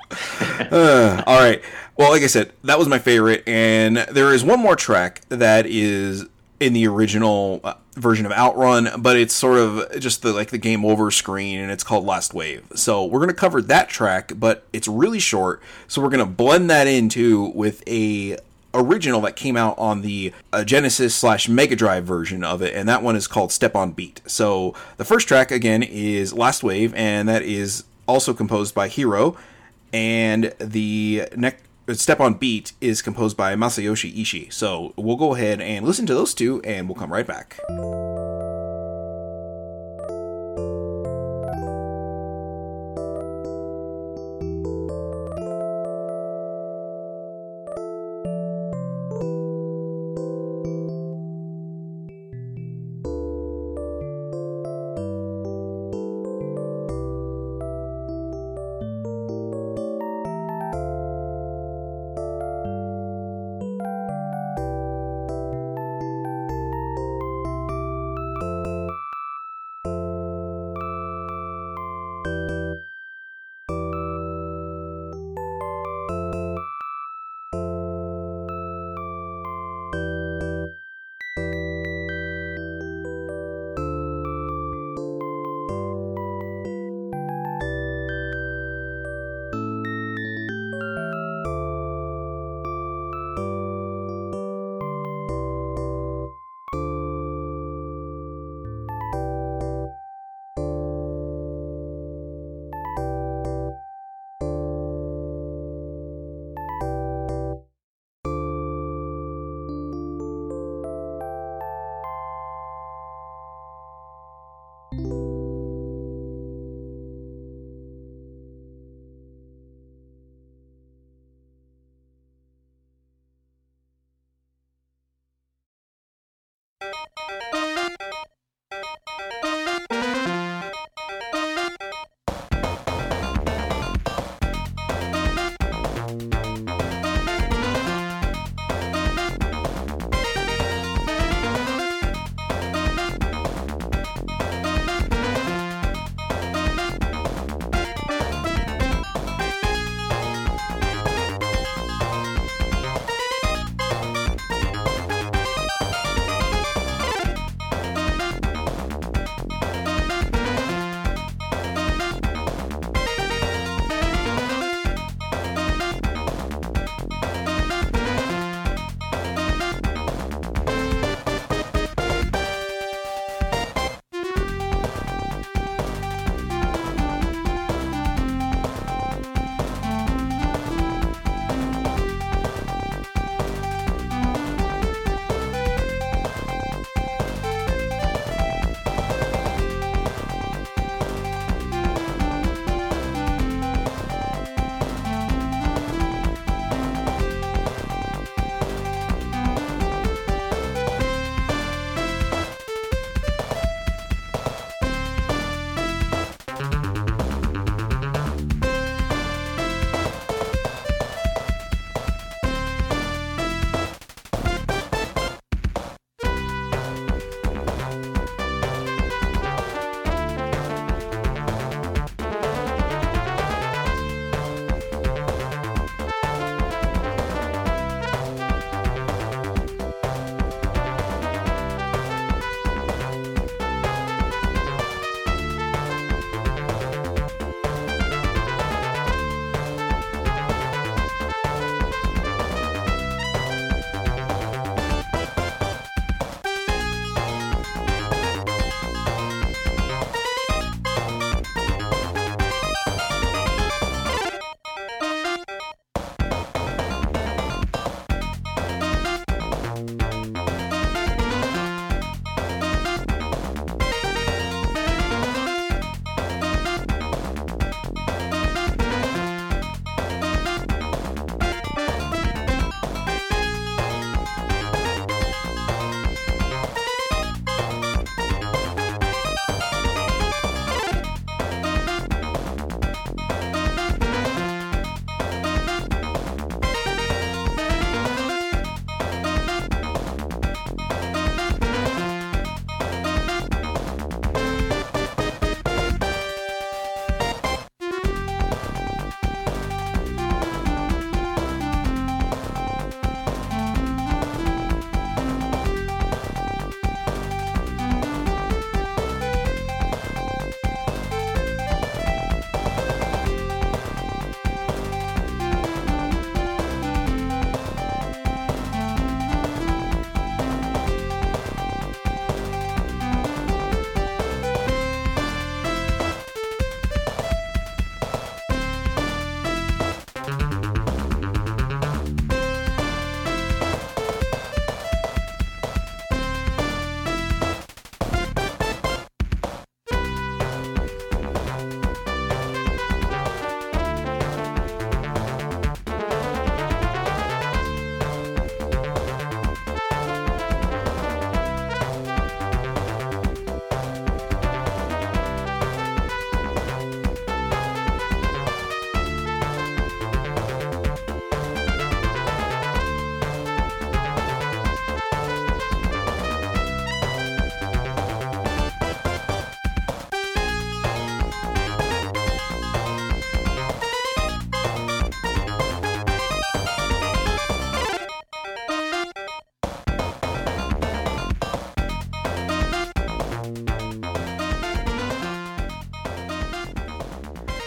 [0.70, 1.62] uh, all right.
[1.96, 5.66] Well, like I said, that was my favorite, and there is one more track that
[5.66, 6.26] is
[6.62, 10.58] in the original uh, version of Outrun, but it's sort of just the like the
[10.58, 12.64] game over screen, and it's called Last Wave.
[12.74, 15.60] So we're gonna cover that track, but it's really short.
[15.88, 18.38] So we're gonna blend that into with a
[18.74, 22.88] original that came out on the uh, Genesis slash Mega Drive version of it, and
[22.88, 24.20] that one is called Step on Beat.
[24.26, 29.36] So the first track again is Last Wave, and that is also composed by Hiro,
[29.92, 34.49] and the next Step on Beat is composed by Masayoshi Ishi.
[34.51, 37.59] So we'll go ahead and listen to those two, and we'll come right back.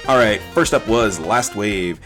[0.07, 1.99] All right, first up was Last Wave.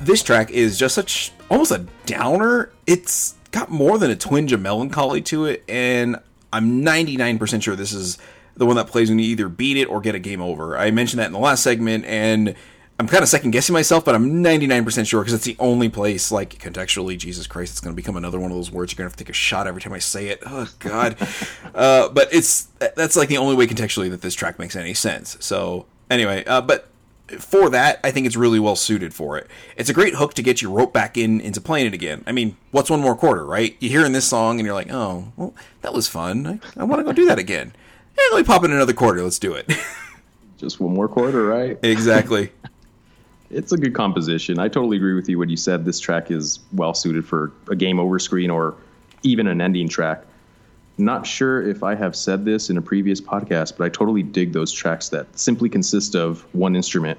[0.00, 2.72] This track is just such almost a downer.
[2.86, 6.16] It's got more than a twinge of melancholy to it, and
[6.54, 8.16] I'm 99% sure this is
[8.56, 10.78] the one that plays when you either beat it or get a game over.
[10.78, 12.54] I mentioned that in the last segment, and
[12.98, 16.32] I'm kind of second guessing myself, but I'm 99% sure because it's the only place,
[16.32, 19.10] like contextually, Jesus Christ, it's going to become another one of those words you're going
[19.10, 20.42] to have to take a shot every time I say it.
[20.46, 21.16] Oh, God.
[21.74, 25.36] uh, but it's that's like the only way contextually that this track makes any sense.
[25.40, 26.88] So, anyway, uh, but
[27.38, 29.48] for that, I think it's really well suited for it.
[29.76, 32.24] It's a great hook to get you rope back in into playing it again.
[32.26, 33.76] I mean, what's one more quarter, right?
[33.80, 36.46] You hear in this song and you're like, oh, well, that was fun.
[36.46, 37.72] I, I want to go do that again.
[38.16, 39.22] Hey, let me pop in another quarter.
[39.22, 39.70] Let's do it.
[40.58, 41.78] Just one more quarter, right?
[41.82, 42.52] exactly.
[43.50, 44.58] it's a good composition.
[44.58, 47.76] I totally agree with you when you said this track is well suited for a
[47.76, 48.74] game over screen or
[49.22, 50.24] even an ending track.
[51.02, 54.52] Not sure if I have said this in a previous podcast, but I totally dig
[54.52, 57.18] those tracks that simply consist of one instrument.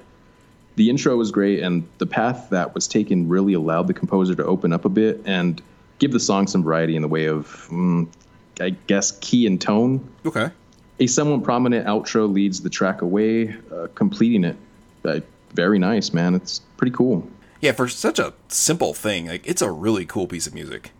[0.76, 4.44] The intro was great, and the path that was taken really allowed the composer to
[4.44, 5.60] open up a bit and
[5.98, 8.08] give the song some variety in the way of, mm,
[8.58, 10.02] I guess, key and tone.
[10.24, 10.50] Okay.
[10.98, 14.56] A somewhat prominent outro leads the track away, uh, completing it.
[15.04, 15.20] Uh,
[15.52, 16.34] very nice, man.
[16.34, 17.28] It's pretty cool.
[17.60, 20.92] Yeah, for such a simple thing, like it's a really cool piece of music.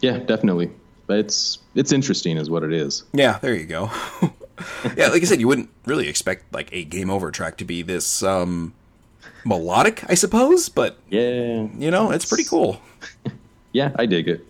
[0.00, 0.72] Yeah, definitely
[1.06, 3.04] but it's it's interesting, is what it is.
[3.12, 3.90] Yeah, there you go.
[4.96, 7.82] yeah, like I said, you wouldn't really expect like a game over track to be
[7.82, 8.74] this um,
[9.44, 12.80] melodic, I suppose, but yeah, you know, it's, it's pretty cool.
[13.72, 14.46] yeah, I dig it.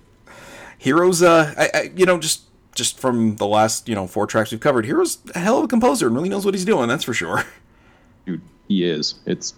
[0.82, 2.42] Hiro's, uh, I, I, you know, just
[2.74, 5.68] just from the last you know four tracks we've covered, Hiro's a hell of a
[5.68, 6.88] composer and really knows what he's doing.
[6.88, 7.44] That's for sure.
[8.26, 9.16] Dude, he is.
[9.26, 9.54] It's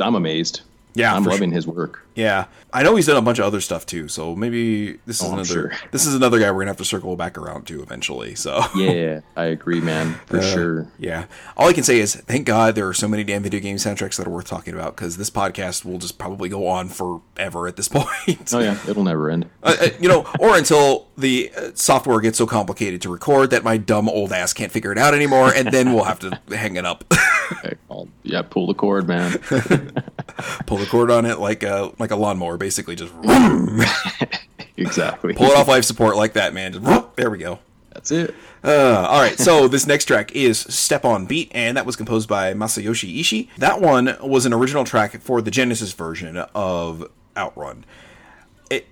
[0.00, 0.62] I'm amazed.
[0.98, 1.54] Yeah, I'm loving sure.
[1.54, 2.04] his work.
[2.14, 4.08] Yeah, I know he's done a bunch of other stuff too.
[4.08, 5.72] So maybe this is Oh, another sure.
[5.92, 8.34] this is another guy we're gonna have to circle back around to eventually.
[8.34, 10.88] So Yeah, I agree, man, for Uh, sure.
[10.98, 11.26] Yeah.
[11.56, 14.16] All I can say is thank God there are so many damn video game soundtracks
[14.16, 17.76] that are worth talking about because this podcast will just probably go on forever at
[17.76, 18.52] this point.
[18.52, 19.48] Oh yeah, it'll never end.
[19.62, 23.62] Uh, uh, you know, or until the uh, software gets so complicated to record that
[23.64, 26.76] my dumb old ass can't figure it out anymore, and then we'll have to hang
[26.76, 27.04] it up,
[27.52, 27.74] Okay,
[28.22, 29.32] yeah, pull the cord, man.
[30.66, 33.12] Pull the cord on it like a like a lawnmower, basically just
[34.76, 35.34] exactly.
[35.34, 36.72] pull it off life support like that, man.
[36.74, 37.58] Just, there we go.
[37.92, 38.34] That's it.
[38.62, 42.28] Uh, all right, so this next track is Step on Beat, and that was composed
[42.28, 43.50] by Masayoshi Ishi.
[43.58, 47.84] That one was an original track for the Genesis version of Outrun.
[48.70, 48.86] It,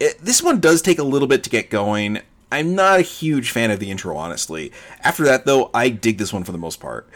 [0.00, 2.20] it, this one does take a little bit to get going.
[2.52, 4.70] I'm not a huge fan of the intro, honestly.
[5.02, 7.08] After that, though, I dig this one for the most part.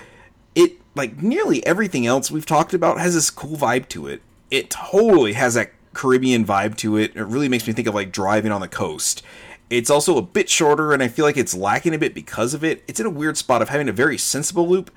[0.55, 4.23] It, like nearly everything else we've talked about, has this cool vibe to it.
[4.51, 7.15] It totally has that Caribbean vibe to it.
[7.15, 9.23] It really makes me think of like driving on the coast.
[9.69, 12.65] It's also a bit shorter, and I feel like it's lacking a bit because of
[12.65, 12.83] it.
[12.89, 14.91] It's in a weird spot of having a very sensible loop,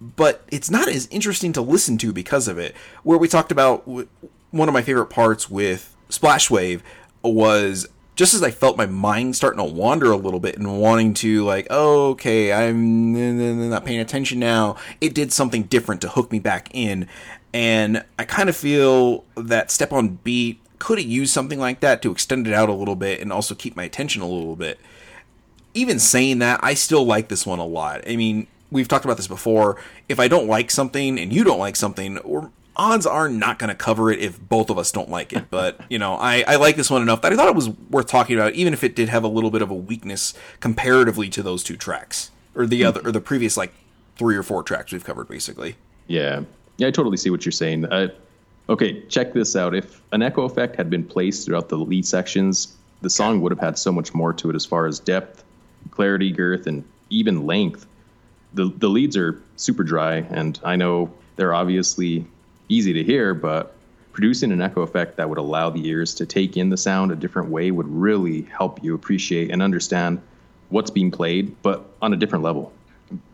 [0.00, 2.74] but it's not as interesting to listen to because of it.
[3.02, 6.82] Where we talked about one of my favorite parts with Splash Wave
[7.22, 7.86] was
[8.16, 11.44] just as I felt my mind starting to wander a little bit and wanting to
[11.44, 14.76] like, oh, okay, I'm not paying attention now.
[15.00, 17.08] It did something different to hook me back in,
[17.54, 22.02] and I kind of feel that Step on Beat could have used something like that
[22.02, 24.80] to extend it out a little bit and also keep my attention a little bit
[25.76, 28.08] even saying that, I still like this one a lot.
[28.08, 29.76] I mean, we've talked about this before.
[30.08, 33.68] If I don't like something and you don't like something, or odds are not going
[33.68, 35.50] to cover it if both of us don't like it.
[35.50, 38.06] But you know, I, I like this one enough that I thought it was worth
[38.06, 41.42] talking about, even if it did have a little bit of a weakness comparatively to
[41.42, 43.72] those two tracks or the other or the previous like
[44.16, 45.76] three or four tracks we've covered, basically.
[46.06, 46.42] Yeah,
[46.78, 47.86] yeah, I totally see what you're saying.
[47.86, 48.08] Uh,
[48.68, 49.74] okay, check this out.
[49.74, 53.60] If an echo effect had been placed throughout the lead sections, the song would have
[53.60, 55.44] had so much more to it as far as depth,
[55.90, 57.86] clarity, girth, and even length.
[58.54, 62.26] The the leads are super dry, and I know they're obviously
[62.68, 63.72] easy to hear, but
[64.12, 67.16] producing an echo effect that would allow the ears to take in the sound a
[67.16, 70.20] different way would really help you appreciate and understand
[70.70, 72.72] what's being played, but on a different level.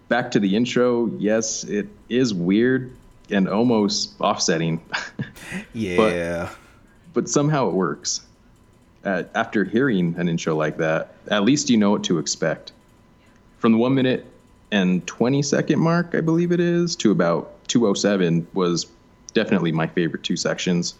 [0.08, 2.94] Back to the intro, yes, it is weird
[3.30, 4.82] and almost offsetting,
[5.72, 6.50] Yeah.
[7.14, 8.20] but somehow it works.
[9.04, 12.72] Uh, after hearing an intro like that, at least you know what to expect.
[13.58, 14.26] From the one minute
[14.70, 18.86] and 20 second mark, I believe it is, to about 207 was
[19.34, 20.94] definitely my favorite two sections.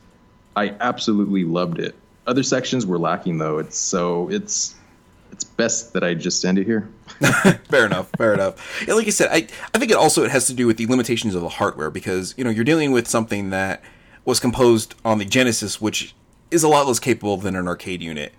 [0.56, 1.94] I absolutely loved it.
[2.26, 3.58] Other sections were lacking though.
[3.58, 4.74] It's so it's
[5.32, 6.88] it's best that I just end it here.
[7.68, 8.10] fair enough.
[8.16, 8.84] Fair enough.
[8.86, 10.86] Yeah, like I said, I I think it also it has to do with the
[10.86, 13.82] limitations of the hardware because you know you're dealing with something that
[14.24, 16.14] was composed on the Genesis, which
[16.50, 18.32] is a lot less capable than an arcade unit.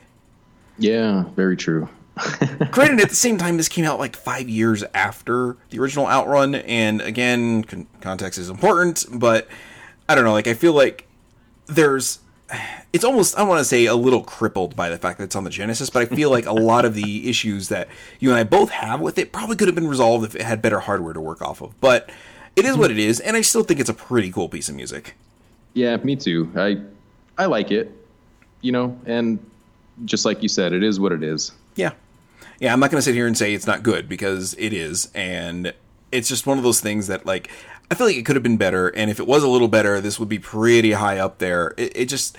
[0.78, 1.89] Yeah, very true.
[2.72, 6.56] Granted, at the same time, this came out like five years after the original Outrun,
[6.56, 9.48] and again, con- context is important, but
[10.08, 10.34] I don't know.
[10.34, 11.08] Like, I feel like
[11.68, 12.20] there's.
[12.91, 15.43] It's almost, I want to say, a little crippled by the fact that it's on
[15.43, 17.88] the Genesis, but I feel like a lot of the issues that
[18.20, 20.62] you and I both have with it probably could have been resolved if it had
[20.62, 21.80] better hardware to work off of.
[21.82, 22.12] But
[22.56, 24.76] it is what it is, and I still think it's a pretty cool piece of
[24.76, 25.16] music.
[25.74, 26.51] Yeah, me too.
[26.56, 26.82] I
[27.36, 27.91] I like it,
[28.62, 29.39] you know, and
[30.06, 31.51] just like you said, it is what it is.
[31.76, 31.91] Yeah.
[32.60, 35.10] Yeah, I'm not going to sit here and say it's not good because it is.
[35.14, 35.74] And
[36.12, 37.49] it's just one of those things that, like,
[37.91, 40.01] I feel like it could have been better, and if it was a little better,
[40.01, 41.73] this would be pretty high up there.
[41.77, 42.38] It, it just.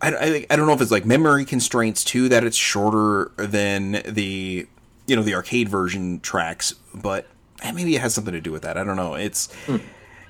[0.00, 4.02] I, I, I don't know if it's like memory constraints too that it's shorter than
[4.04, 4.66] the
[5.06, 7.26] you know the arcade version tracks, but
[7.62, 8.76] eh, maybe it has something to do with that.
[8.76, 9.14] I don't know.
[9.14, 9.76] It's hmm.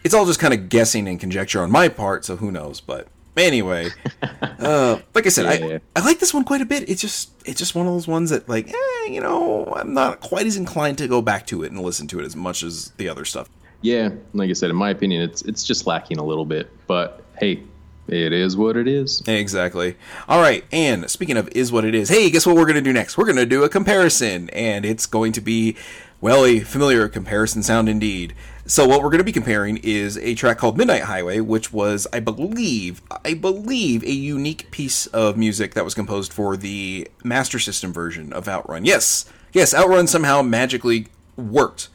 [0.04, 2.80] it's all just kind of guessing and conjecture on my part, so who knows?
[2.80, 3.90] But anyway,
[4.42, 5.78] uh, like I said, yeah, I, yeah.
[5.96, 6.88] I like this one quite a bit.
[6.88, 10.20] It's just it's just one of those ones that like eh, you know I'm not
[10.20, 12.90] quite as inclined to go back to it and listen to it as much as
[12.96, 13.48] the other stuff.
[13.82, 16.70] Yeah, like I said, in my opinion, it's it's just lacking a little bit.
[16.86, 17.62] But hey,
[18.08, 19.22] it is what it is.
[19.26, 19.96] Exactly.
[20.28, 20.64] All right.
[20.72, 23.16] And speaking of is what it is, hey, guess what we're going to do next?
[23.16, 25.76] We're going to do a comparison, and it's going to be,
[26.20, 28.34] well, a familiar comparison sound indeed.
[28.64, 32.06] So what we're going to be comparing is a track called Midnight Highway, which was,
[32.12, 37.58] I believe, I believe, a unique piece of music that was composed for the Master
[37.58, 38.84] System version of Outrun.
[38.84, 41.88] Yes, yes, Outrun somehow magically worked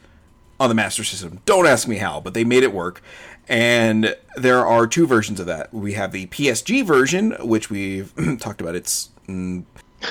[0.59, 1.41] on the Master System.
[1.45, 3.01] Don't ask me how, but they made it work.
[3.47, 5.73] And there are two versions of that.
[5.73, 8.75] We have the PSG version, which we've talked about.
[8.75, 9.63] It's mm,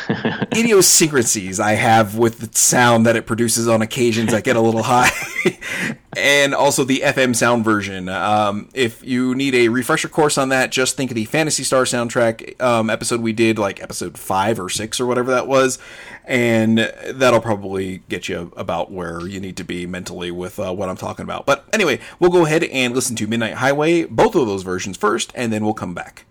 [0.55, 4.82] idiosyncrasies I have with the sound that it produces on occasions that get a little
[4.82, 5.11] high,
[6.16, 8.09] and also the FM sound version.
[8.09, 11.84] Um, if you need a refresher course on that, just think of the Phantasy Star
[11.84, 15.78] soundtrack um, episode we did, like episode five or six or whatever that was,
[16.24, 16.78] and
[17.12, 20.97] that'll probably get you about where you need to be mentally with uh, what I'm
[20.97, 21.47] talking about.
[21.47, 25.32] But anyway, we'll go ahead and listen to Midnight Highway, both of those versions first,
[25.34, 26.24] and then we'll come back.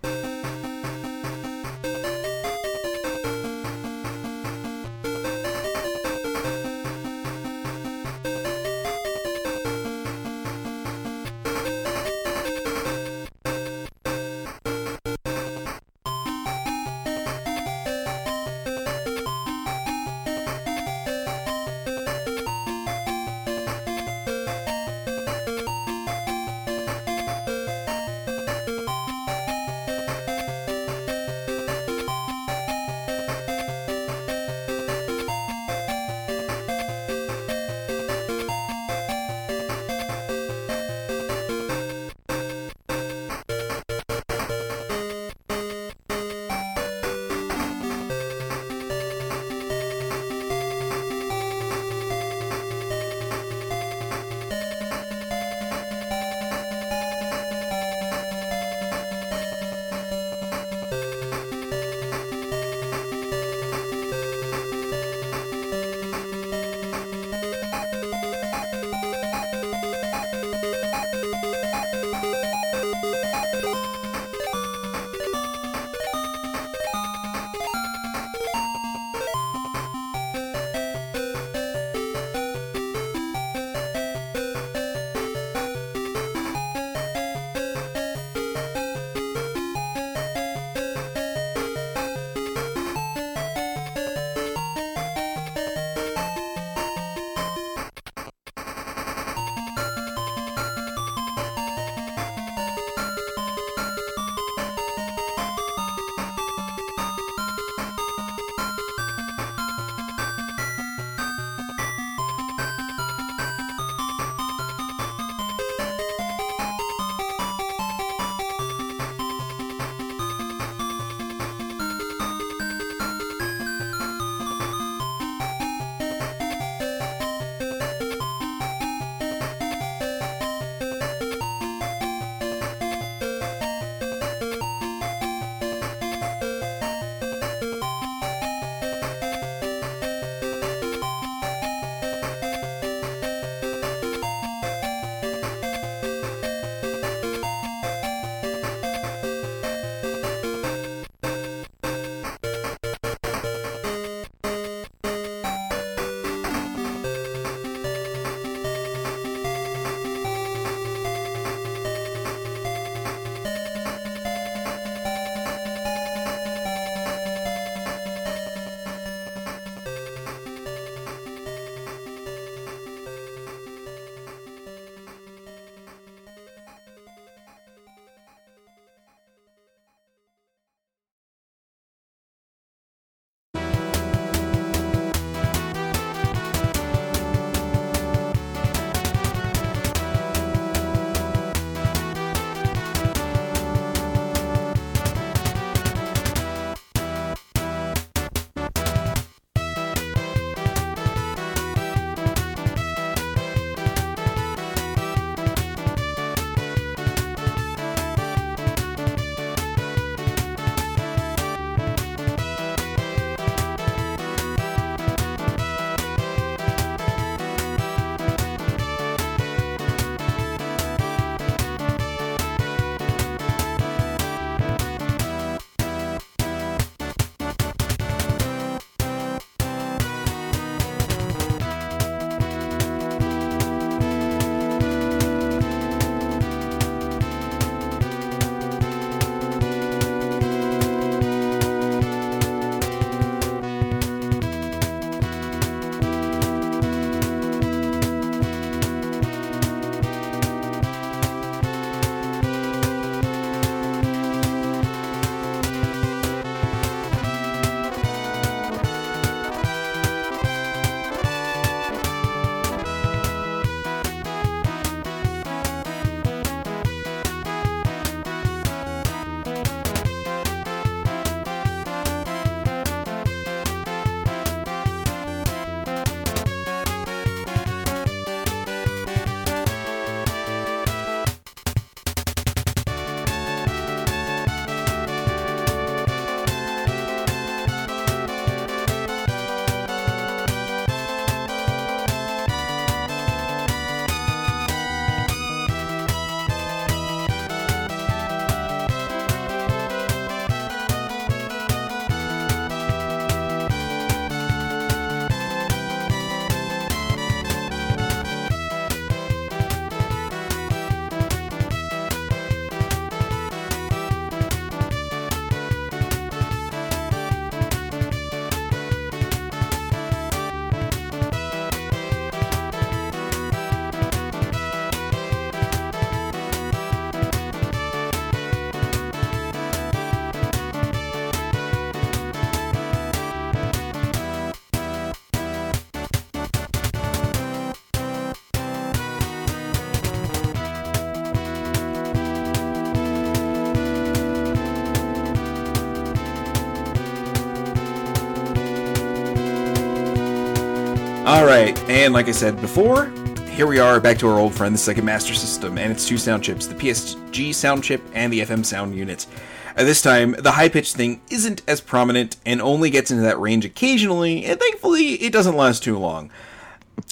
[351.66, 353.06] Right, and like I said before,
[353.48, 356.16] here we are back to our old friend, the Sega Master System, and its two
[356.16, 359.26] sound chips, the PSG sound chip and the FM sound unit.
[359.74, 363.40] At this time, the high pitched thing isn't as prominent and only gets into that
[363.40, 366.30] range occasionally, and thankfully, it doesn't last too long.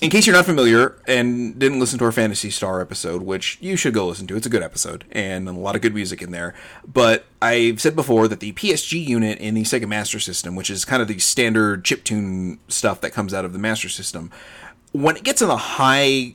[0.05, 3.75] In case you're not familiar and didn't listen to our Phantasy Star episode, which you
[3.75, 6.31] should go listen to, it's a good episode and a lot of good music in
[6.31, 6.53] there.
[6.87, 10.85] But I've said before that the PSG unit in the Sega Master System, which is
[10.85, 14.31] kind of the standard chiptune stuff that comes out of the Master System,
[14.93, 16.35] when it gets in the high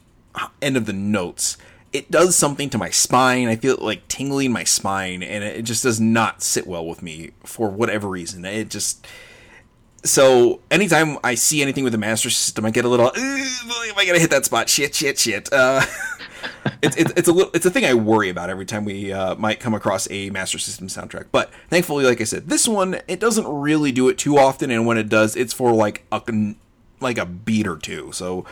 [0.63, 1.55] end of the notes,
[1.93, 3.49] it does something to my spine.
[3.49, 7.03] I feel it like tingling my spine, and it just does not sit well with
[7.03, 8.45] me for whatever reason.
[8.45, 9.05] It just
[10.03, 13.07] so anytime I see anything with the master system, I get a little.
[13.15, 14.69] Am I gonna hit that spot?
[14.69, 15.51] Shit, shit, shit.
[15.51, 15.81] Uh,
[16.81, 19.35] it's, it's it's a little it's a thing I worry about every time we uh,
[19.35, 21.27] might come across a master system soundtrack.
[21.31, 24.85] But thankfully, like I said, this one it doesn't really do it too often, and
[24.85, 26.21] when it does, it's for like a
[26.99, 28.11] like a beat or two.
[28.13, 28.45] So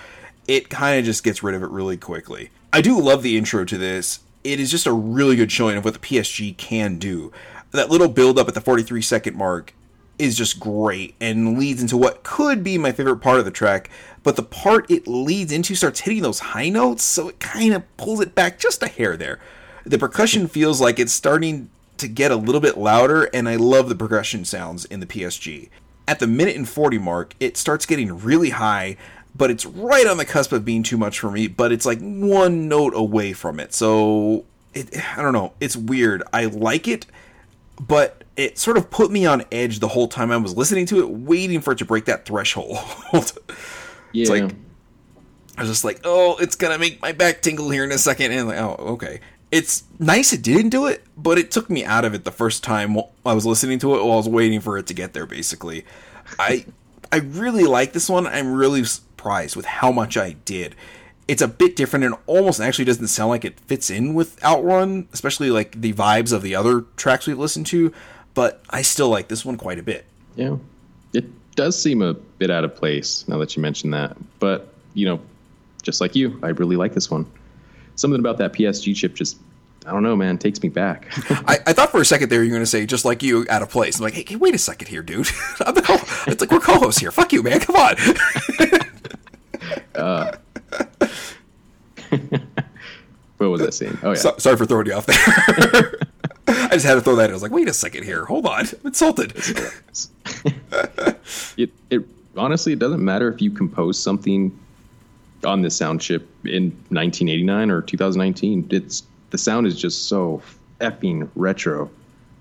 [0.47, 2.49] it kind of just gets rid of it really quickly.
[2.73, 4.19] I do love the intro to this.
[4.43, 7.31] It is just a really good showing of what the PSG can do.
[7.71, 9.73] That little build up at the 43 second mark
[10.19, 13.89] is just great and leads into what could be my favorite part of the track,
[14.23, 17.97] but the part it leads into starts hitting those high notes, so it kind of
[17.97, 19.39] pulls it back just a hair there.
[19.85, 23.89] The percussion feels like it's starting to get a little bit louder, and I love
[23.89, 25.69] the percussion sounds in the PSG.
[26.07, 28.97] At the minute and 40 mark, it starts getting really high,
[29.35, 31.99] but it's right on the cusp of being too much for me, but it's like
[31.99, 33.73] one note away from it.
[33.73, 36.23] So, it, I don't know, it's weird.
[36.33, 37.05] I like it,
[37.79, 40.99] but it sort of put me on edge the whole time I was listening to
[40.99, 42.77] it, waiting for it to break that threshold.
[43.13, 43.31] yeah.
[44.13, 44.53] It's like
[45.57, 48.31] I was just like, oh, it's gonna make my back tingle here in a second,
[48.31, 49.19] and like, oh, okay.
[49.49, 52.63] It's nice it didn't do it, but it took me out of it the first
[52.63, 55.25] time I was listening to it while I was waiting for it to get there.
[55.25, 55.83] Basically,
[56.37, 56.65] I
[57.11, 58.27] I really like this one.
[58.27, 60.75] I'm really surprised with how much I did.
[61.27, 65.09] It's a bit different and almost actually doesn't sound like it fits in with Outrun,
[65.11, 67.93] especially like the vibes of the other tracks we've listened to
[68.37, 70.05] but I still like this one quite a bit.
[70.35, 70.57] Yeah,
[71.11, 71.25] it
[71.55, 74.15] does seem a bit out of place now that you mention that.
[74.37, 75.19] But you know,
[75.81, 77.25] just like you, I really like this one.
[77.95, 79.39] Something about that PSG chip just
[79.87, 80.37] I don't know, man.
[80.37, 81.07] Takes me back.
[81.47, 83.47] I, I, thought for a second there you were going to say just like you,
[83.49, 83.97] out of place.
[83.97, 85.27] I'm like, hey, hey wait a second here, dude.
[85.65, 85.95] I'm the co-
[86.31, 87.09] it's like we're co-hosts here.
[87.09, 87.59] Fuck you, man.
[87.59, 87.95] Come on.
[89.95, 90.37] uh,
[93.37, 93.97] what was that scene?
[94.03, 94.15] Oh yeah.
[94.15, 96.07] So, sorry for throwing you off there.
[96.47, 97.31] I just had to throw that in.
[97.31, 98.25] I was like, wait a second here.
[98.25, 98.61] Hold on.
[98.61, 99.33] I'm insulted.
[101.57, 102.05] it, it
[102.37, 104.57] honestly, it doesn't matter if you compose something
[105.43, 108.67] on this sound chip in 1989 or 2019.
[108.71, 110.41] It's the sound is just so
[110.79, 111.89] effing retro.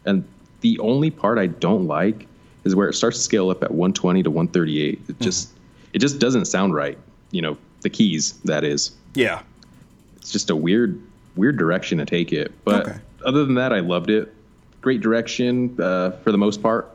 [0.05, 0.25] And
[0.61, 2.27] the only part I don't like
[2.65, 5.01] is where it starts to scale up at 120 to 138.
[5.09, 5.91] It just mm-hmm.
[5.95, 6.97] it just doesn't sound right.
[7.33, 8.93] You know, the keys that is.
[9.15, 9.43] Yeah.
[10.17, 11.01] It's just a weird
[11.35, 12.53] weird direction to take it.
[12.65, 14.33] But okay other than that, I loved it.
[14.81, 16.91] Great direction uh, for the most part.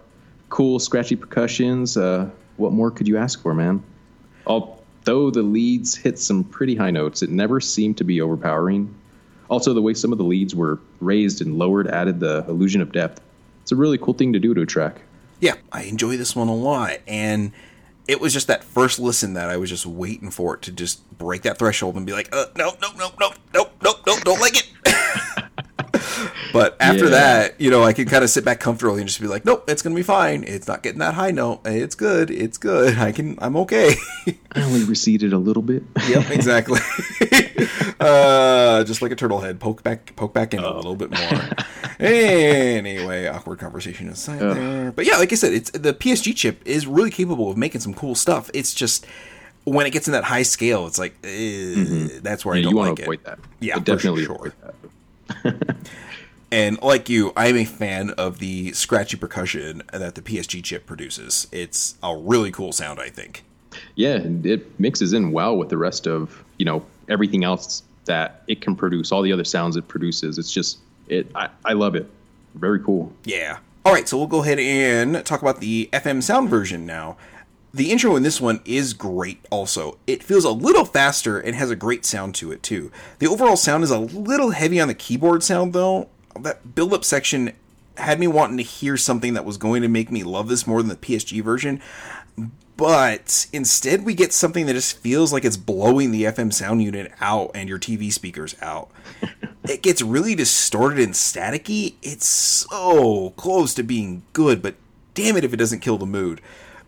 [0.50, 1.98] Cool, scratchy percussions.
[1.98, 3.84] Uh, what more could you ask for, man?
[4.48, 8.94] Although the leads hit some pretty high notes, it never seemed to be overpowering.
[9.50, 12.92] Also, the way some of the leads were raised and lowered added the illusion of
[12.92, 13.22] depth.
[13.62, 15.02] It's a really cool thing to do to a track.
[15.42, 17.00] Yeah, I enjoy this one a lot.
[17.08, 17.52] And
[18.08, 21.10] it was just that first listen that I was just waiting for it to just
[21.18, 24.40] break that threshold and be like, uh, no, no, no, no, no, no, no, don't
[24.40, 24.70] like it.
[26.54, 27.12] But after yeah.
[27.12, 29.70] that, you know, I can kind of sit back comfortably and just be like, nope,
[29.70, 30.44] it's gonna be fine.
[30.44, 31.62] It's not getting that high note.
[31.66, 32.30] It's good.
[32.30, 32.98] It's good.
[32.98, 33.38] I can.
[33.42, 33.96] I'm okay.
[34.52, 35.84] I only receded a little bit.
[36.10, 36.80] yep, exactly.
[38.02, 40.74] uh, just like a turtle head, poke back, poke back in oh.
[40.74, 41.50] a little bit more.
[42.00, 44.54] anyway, awkward conversation aside uh.
[44.54, 44.92] there.
[44.92, 47.94] But yeah, like I said, it's the PSG chip is really capable of making some
[47.94, 48.52] cool stuff.
[48.54, 49.06] It's just
[49.64, 52.20] when it gets in that high scale, it's like mm-hmm.
[52.22, 53.26] that's where yeah, I don't you like want to avoid it.
[53.26, 53.40] that.
[53.60, 54.36] Yeah, definitely sure.
[54.36, 54.76] avoid that.
[56.52, 61.48] and like you, I'm a fan of the scratchy percussion that the PSG chip produces.
[61.52, 63.44] It's a really cool sound, I think.
[63.96, 68.62] Yeah, it mixes in well with the rest of you know everything else that it
[68.62, 69.12] can produce.
[69.12, 70.38] All the other sounds it produces.
[70.38, 71.32] It's just it.
[71.36, 72.10] I, I love it.
[72.56, 73.14] Very cool.
[73.24, 73.60] Yeah.
[73.84, 77.18] All right, so we'll go ahead and talk about the FM sound version now.
[77.74, 79.98] The intro in this one is great also.
[80.06, 82.92] It feels a little faster and has a great sound to it too.
[83.20, 86.10] The overall sound is a little heavy on the keyboard sound though.
[86.38, 87.54] That build up section
[87.96, 90.82] had me wanting to hear something that was going to make me love this more
[90.82, 91.82] than the PSG version.
[92.76, 97.12] But instead, we get something that just feels like it's blowing the FM sound unit
[97.22, 98.90] out and your TV speakers out.
[99.70, 101.96] it gets really distorted and staticky.
[102.02, 104.76] It's so close to being good, but
[105.14, 106.42] damn it if it doesn't kill the mood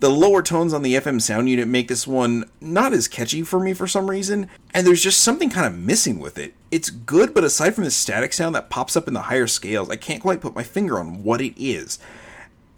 [0.03, 3.57] the lower tones on the FM sound unit make this one not as catchy for
[3.57, 6.55] me for some reason, and there's just something kind of missing with it.
[6.71, 9.89] It's good, but aside from the static sound that pops up in the higher scales,
[9.89, 11.99] I can't quite put my finger on what it is.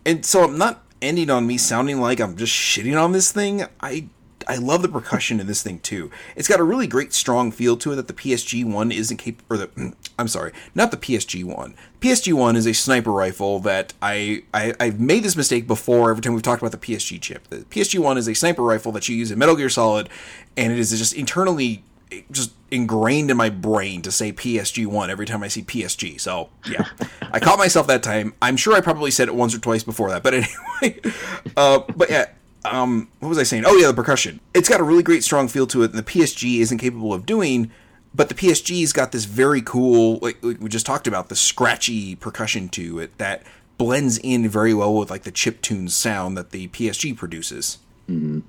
[0.05, 3.65] And so I'm not ending on me sounding like I'm just shitting on this thing.
[3.81, 4.09] I
[4.47, 6.11] I love the percussion in this thing too.
[6.35, 9.55] It's got a really great strong feel to it that the PSG one isn't capable.
[9.55, 11.75] Or the I'm sorry, not the PSG one.
[11.99, 16.09] PSG one is a sniper rifle that I, I I've made this mistake before.
[16.09, 18.91] Every time we've talked about the PSG chip, the PSG one is a sniper rifle
[18.93, 20.09] that you use in Metal Gear Solid,
[20.55, 21.83] and it is just internally
[22.31, 26.19] just ingrained in my brain to say PSG one every time I see PSG.
[26.19, 26.85] So yeah,
[27.31, 28.33] I caught myself that time.
[28.41, 31.01] I'm sure I probably said it once or twice before that, but anyway.
[31.57, 32.25] Uh, but yeah,
[32.71, 33.63] um, what was I saying?
[33.65, 34.39] Oh yeah, the percussion.
[34.53, 37.25] It's got a really great strong feel to it, and the PSG isn't capable of
[37.25, 37.71] doing.
[38.13, 42.15] But the PSG's got this very cool, like, like we just talked about, the scratchy
[42.15, 43.43] percussion to it that
[43.77, 47.77] blends in very well with like the chip tune sound that the PSG produces.
[48.09, 48.39] Mm-hmm.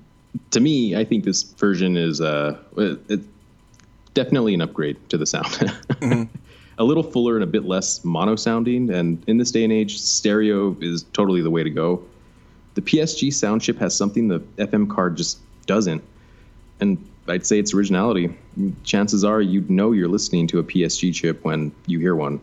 [0.51, 3.19] To me, I think this version is uh, it,
[4.13, 5.45] definitely an upgrade to the sound.
[5.47, 6.23] mm-hmm.
[6.77, 9.99] A little fuller and a bit less mono sounding, and in this day and age,
[9.99, 12.03] stereo is totally the way to go
[12.77, 16.03] the PSG sound chip has something the FM card just doesn't.
[16.79, 18.37] And I'd say it's originality.
[18.83, 22.39] Chances are you'd know you're listening to a PSG chip when you hear one.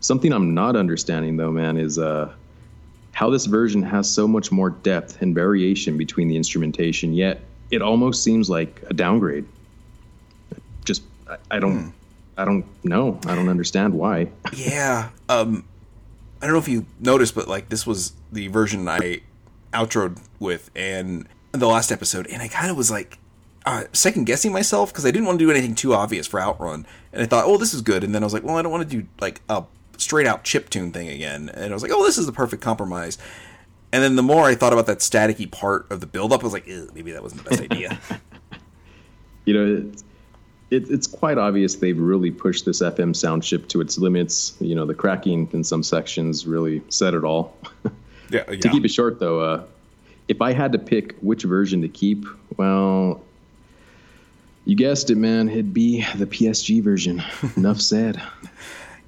[0.00, 2.30] Something I'm not understanding though, man, is uh,
[3.12, 7.40] how this version has so much more depth and variation between the instrumentation, yet
[7.70, 9.46] it almost seems like a downgrade.
[10.84, 11.90] Just I, I don't hmm.
[12.36, 13.18] I don't know.
[13.26, 14.28] I don't understand why.
[14.52, 15.08] yeah.
[15.30, 15.64] Um
[16.42, 19.22] I don't know if you noticed, but like this was the version I
[19.72, 23.18] outroed with and the last episode, and I kind of was like
[23.66, 26.86] uh, second guessing myself because I didn't want to do anything too obvious for Outrun,
[27.12, 28.72] and I thought, oh, this is good, and then I was like, well, I don't
[28.72, 29.64] want to do like a
[29.96, 32.62] straight out chip tune thing again, and I was like, oh, this is the perfect
[32.62, 33.18] compromise.
[33.90, 36.44] And then the more I thought about that staticky part of the build up, I
[36.44, 37.98] was like, maybe that wasn't the best idea.
[39.46, 40.04] you know, it's,
[40.70, 44.54] it, it's quite obvious they've really pushed this FM sound chip to its limits.
[44.60, 47.56] You know, the cracking in some sections really said it all.
[48.30, 48.56] Yeah, yeah.
[48.56, 49.64] To keep it short, though, uh,
[50.28, 52.26] if I had to pick which version to keep,
[52.56, 53.22] well,
[54.64, 55.48] you guessed it, man.
[55.48, 57.22] It'd be the PSG version.
[57.56, 58.20] Enough said.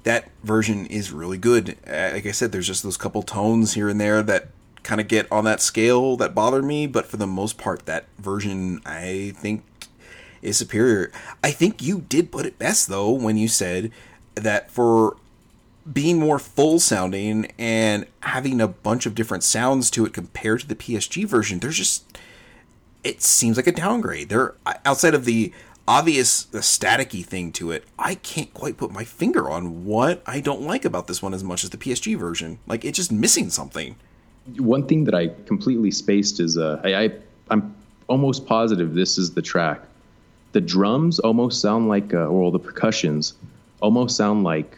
[0.03, 1.77] That version is really good.
[1.87, 4.47] Uh, like I said, there's just those couple tones here and there that
[4.81, 8.05] kind of get on that scale that bother me, but for the most part, that
[8.17, 9.63] version I think
[10.41, 11.11] is superior.
[11.43, 13.91] I think you did put it best though when you said
[14.35, 15.17] that for
[15.91, 20.67] being more full sounding and having a bunch of different sounds to it compared to
[20.67, 22.17] the PSG version, there's just
[23.03, 24.29] it seems like a downgrade.
[24.29, 24.55] There
[24.85, 25.51] outside of the
[25.87, 30.39] obvious the staticky thing to it, I can't quite put my finger on what I
[30.39, 32.59] don't like about this one as much as the PSG version.
[32.67, 33.95] Like it's just missing something.
[34.57, 37.11] One thing that I completely spaced is uh, I, I
[37.49, 37.75] I'm
[38.07, 39.81] almost positive this is the track.
[40.51, 43.35] The drums almost sound like, uh, well, the percussions
[43.79, 44.77] almost sound like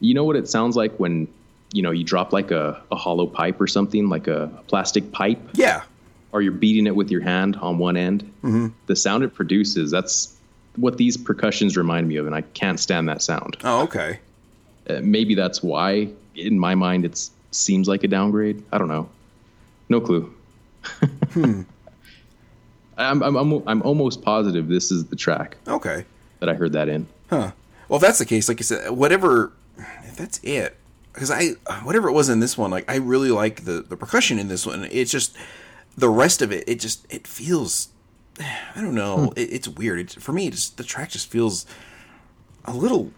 [0.00, 1.28] you know what it sounds like when
[1.72, 5.12] you know you drop like a, a hollow pipe or something, like a, a plastic
[5.12, 5.40] pipe.
[5.54, 5.82] Yeah.
[6.32, 8.22] Or you're beating it with your hand on one end.
[8.42, 8.68] Mm-hmm.
[8.86, 10.36] The sound it produces, that's
[10.76, 13.56] what these percussions remind me of, and I can't stand that sound.
[13.64, 14.20] Oh, okay.
[14.88, 18.62] Uh, maybe that's why, in my mind, it seems like a downgrade.
[18.72, 19.08] I don't know.
[19.88, 20.34] No clue.
[21.30, 21.62] hmm.
[22.98, 25.56] I'm, I'm, I'm, I'm almost positive this is the track.
[25.66, 26.04] Okay.
[26.40, 27.06] That I heard that in.
[27.30, 27.52] Huh.
[27.88, 29.52] Well, if that's the case, like you said, whatever
[30.16, 30.76] that's it,
[31.12, 31.50] because I
[31.82, 34.66] whatever it was in this one, like I really like the the percussion in this
[34.66, 34.88] one.
[34.90, 35.36] It's just
[35.96, 36.64] the rest of it.
[36.66, 37.88] It just it feels.
[38.38, 39.26] I don't know.
[39.26, 39.32] Hmm.
[39.38, 39.98] It, it's weird.
[39.98, 41.64] It, for me, just the track just feels
[42.64, 43.12] a little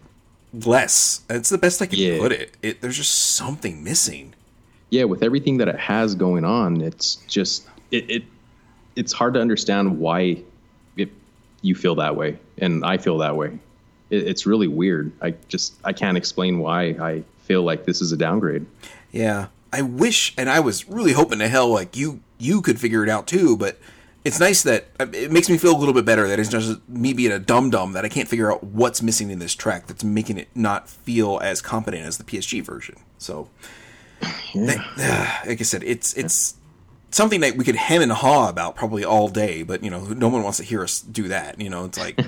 [0.53, 1.21] less.
[1.29, 2.19] It's the best I can yeah.
[2.19, 2.55] put it.
[2.61, 2.81] it.
[2.81, 4.33] There's just something missing.
[4.89, 8.09] Yeah, with everything that it has going on, it's just it.
[8.09, 8.23] it
[8.95, 10.43] it's hard to understand why
[10.97, 11.09] it,
[11.61, 13.59] you feel that way, and I feel that way
[14.09, 15.11] it, it's really weird.
[15.21, 18.65] I just I can't explain why I feel like this is a downgrade.
[19.11, 23.03] Yeah, I wish, and I was really hoping to hell like you you could figure
[23.03, 23.77] it out too, but
[24.25, 26.87] it's nice that uh, it makes me feel a little bit better that it's just
[26.89, 29.87] me being a dum dum that I can't figure out what's missing in this track
[29.87, 32.95] that's making it not feel as competent as the PSG version.
[33.17, 33.49] So,
[34.53, 34.83] yeah.
[34.97, 36.55] that, like I said, it's it's
[37.11, 40.29] something that we could hem and haw about probably all day, but you know, no
[40.29, 41.59] one wants to hear us do that.
[41.59, 42.19] You know, it's like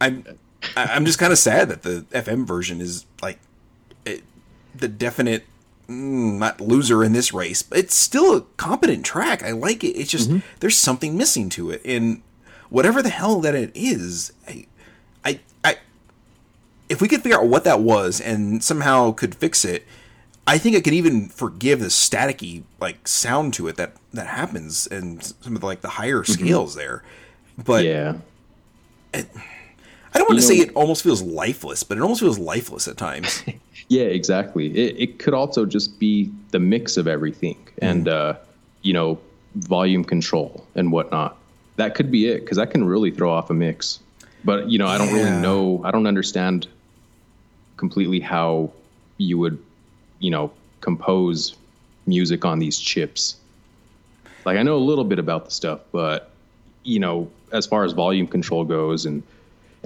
[0.00, 0.24] I'm
[0.76, 3.38] I'm just kind of sad that the FM version is like
[4.04, 4.22] it,
[4.74, 5.44] the definite
[5.88, 9.42] mm, not loser in this race, but it's still a competent track.
[9.42, 9.96] I like it.
[9.96, 10.46] It's just mm-hmm.
[10.60, 12.22] there's something missing to it, and
[12.70, 14.66] whatever the hell that it is, I,
[15.24, 15.76] I, I,
[16.88, 19.86] if we could figure out what that was and somehow could fix it,
[20.46, 24.86] I think I could even forgive the staticky like sound to it that that happens
[24.86, 27.02] and some of the, like the higher scales there.
[27.56, 28.18] But yeah,
[30.18, 32.88] I don't want to You say it almost feels lifeless, but it almost feels lifeless
[32.88, 33.44] at times.
[33.88, 34.76] yeah, exactly.
[34.76, 38.34] It, it could also just be the mix of everything, and uh,
[38.82, 39.20] you know,
[39.54, 41.36] volume control and whatnot.
[41.76, 44.00] That could be it because that can really throw off a mix.
[44.44, 45.80] But you know, I don't really know.
[45.84, 46.66] I don't understand
[47.76, 48.72] completely how
[49.18, 49.62] you would,
[50.18, 50.50] you know,
[50.80, 51.54] compose
[52.06, 53.36] music on these chips.
[54.44, 56.32] Like I know a little bit about the stuff, but
[56.82, 59.22] you know, as far as volume control goes and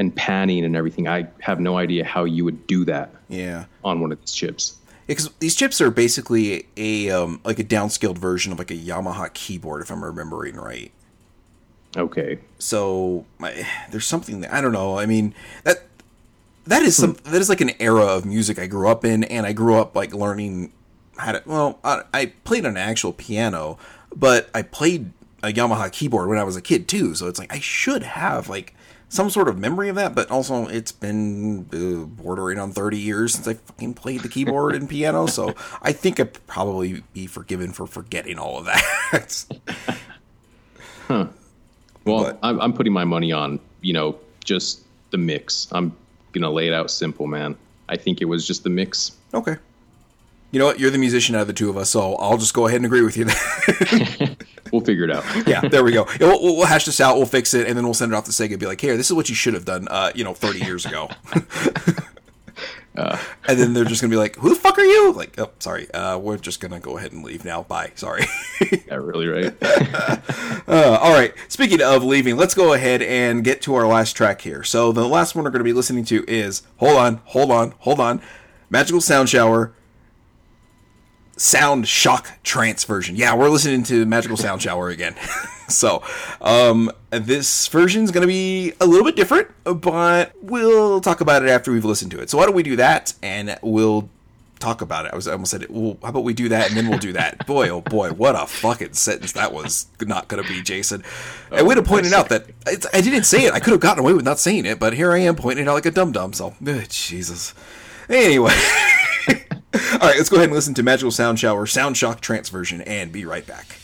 [0.03, 3.65] and panning and everything, I have no idea how you would do that yeah.
[3.85, 4.77] on one of these chips.
[5.07, 9.33] Because these chips are basically a um, like a downscaled version of like a Yamaha
[9.33, 10.93] keyboard, if I'm remembering right.
[11.97, 12.39] Okay.
[12.59, 14.99] So my, there's something that I don't know.
[14.99, 15.35] I mean
[15.65, 15.85] that
[16.67, 19.45] that is some that is like an era of music I grew up in, and
[19.47, 20.73] I grew up like learning
[21.17, 21.43] how to.
[21.45, 23.79] Well, I, I played on an actual piano,
[24.15, 25.13] but I played
[25.43, 27.15] a Yamaha keyboard when I was a kid too.
[27.15, 28.75] So it's like I should have like
[29.13, 33.35] some sort of memory of that, but also it's been uh, bordering on 30 years
[33.35, 35.27] since I fucking played the keyboard and piano.
[35.27, 39.45] So I think I'd probably be forgiven for forgetting all of that.
[41.09, 41.29] Well,
[42.05, 44.81] But- I'm, I'm putting my money on, you know, just
[45.11, 45.69] the mix.
[45.73, 45.95] I'm
[46.33, 47.55] going to lay it out simple, man.
[47.91, 49.13] I think it was just the mix.
[49.35, 49.57] Okay.
[50.53, 50.79] You know what?
[50.79, 52.87] You're the musician out of the two of us, so I'll just go ahead and
[52.87, 53.27] agree with you.
[54.73, 55.25] We'll figure it out.
[55.47, 56.07] yeah, there we go.
[56.19, 57.17] Yeah, we'll, we'll, hash this out.
[57.17, 58.97] We'll fix it, and then we'll send it off to Sega and be like, "Here,
[58.97, 61.09] this is what you should have done." Uh, you know, 30 years ago.
[62.95, 63.17] Uh.
[63.49, 65.91] and then they're just gonna be like, "Who the fuck are you?" Like, oh, sorry.
[65.93, 67.63] Uh, we're just gonna go ahead and leave now.
[67.63, 67.91] Bye.
[67.95, 68.27] Sorry.
[68.61, 69.57] yeah, really, right?
[70.69, 71.33] Uh, all right.
[71.49, 74.63] Speaking of leaving, let's go ahead and get to our last track here.
[74.63, 77.73] So the last one we're going to be listening to is hold on, hold on,
[77.79, 78.21] hold on,
[78.69, 79.73] Magical Sound Shower.
[81.43, 83.17] Sound Shock Trance version.
[83.17, 85.17] Yeah, we're listening to Magical Sound Shower again.
[85.69, 86.05] so,
[86.41, 91.49] um, this version's going to be a little bit different, but we'll talk about it
[91.49, 92.31] after we've listened to it.
[92.31, 94.09] So, why don't we do that and we'll
[94.61, 95.13] talk about it?
[95.13, 95.71] I was I almost said it.
[95.73, 97.45] Well, how about we do that and then we'll do that?
[97.49, 101.03] boy, oh boy, what a fucking sentence that was not going to be, Jason.
[101.51, 103.53] and way to point it out that it's, I didn't say it.
[103.53, 105.69] I could have gotten away with not saying it, but here I am pointing it
[105.69, 106.35] out like a dum dum.
[106.35, 107.53] So, ugh, Jesus.
[108.09, 108.55] Anyway.
[109.75, 112.83] All right, let's go ahead and listen to Magical Sound Shower Sound Shock Trance version
[112.83, 113.79] and be right back.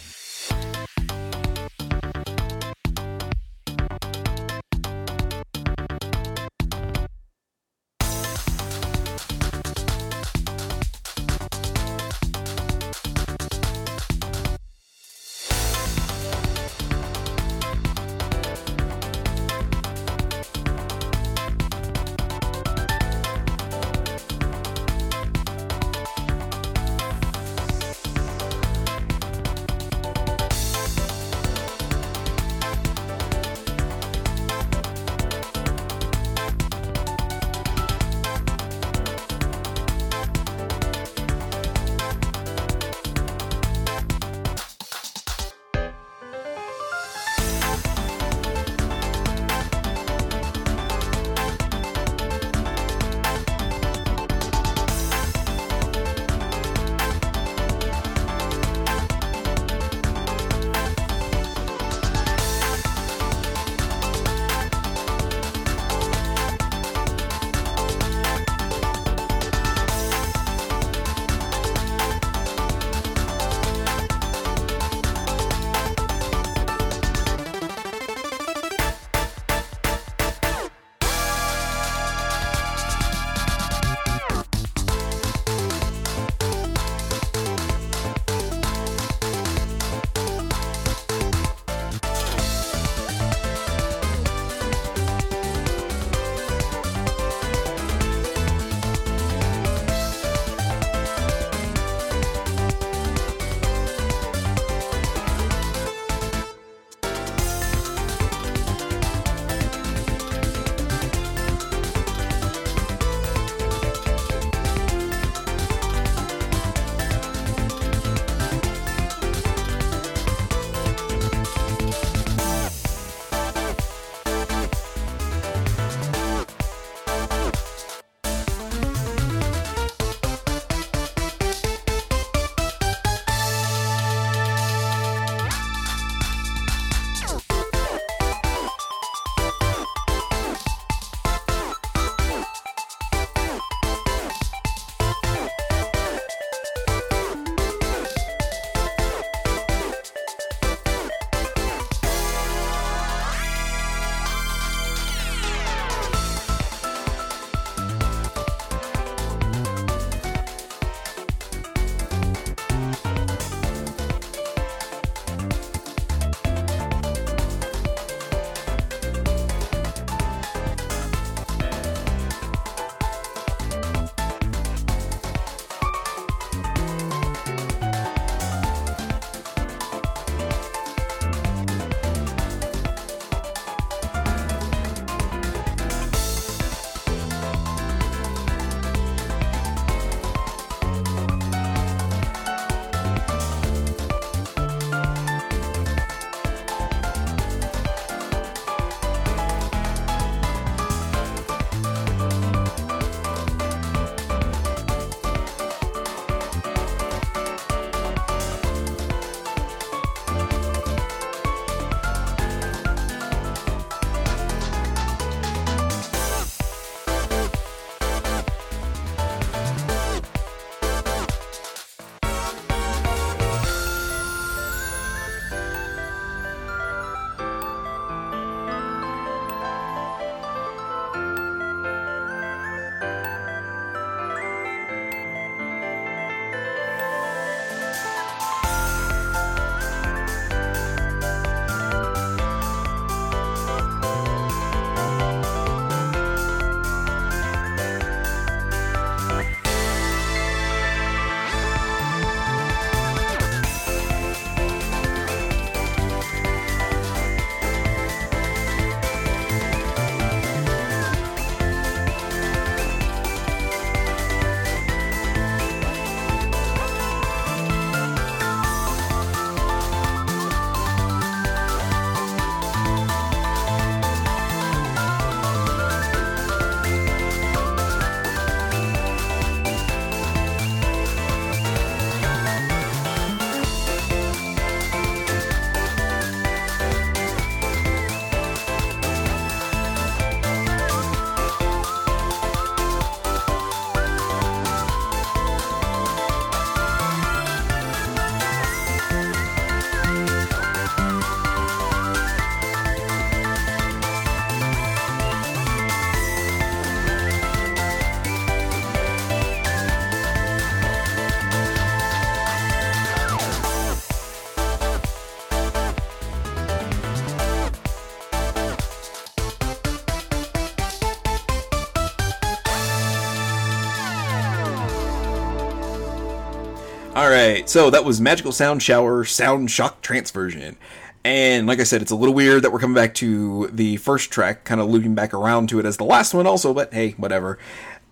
[327.69, 330.79] So that was Magical Sound Shower Sound Shock Trance version.
[331.23, 334.31] And like I said, it's a little weird that we're coming back to the first
[334.31, 337.11] track, kind of looping back around to it as the last one, also, but hey,
[337.19, 337.59] whatever.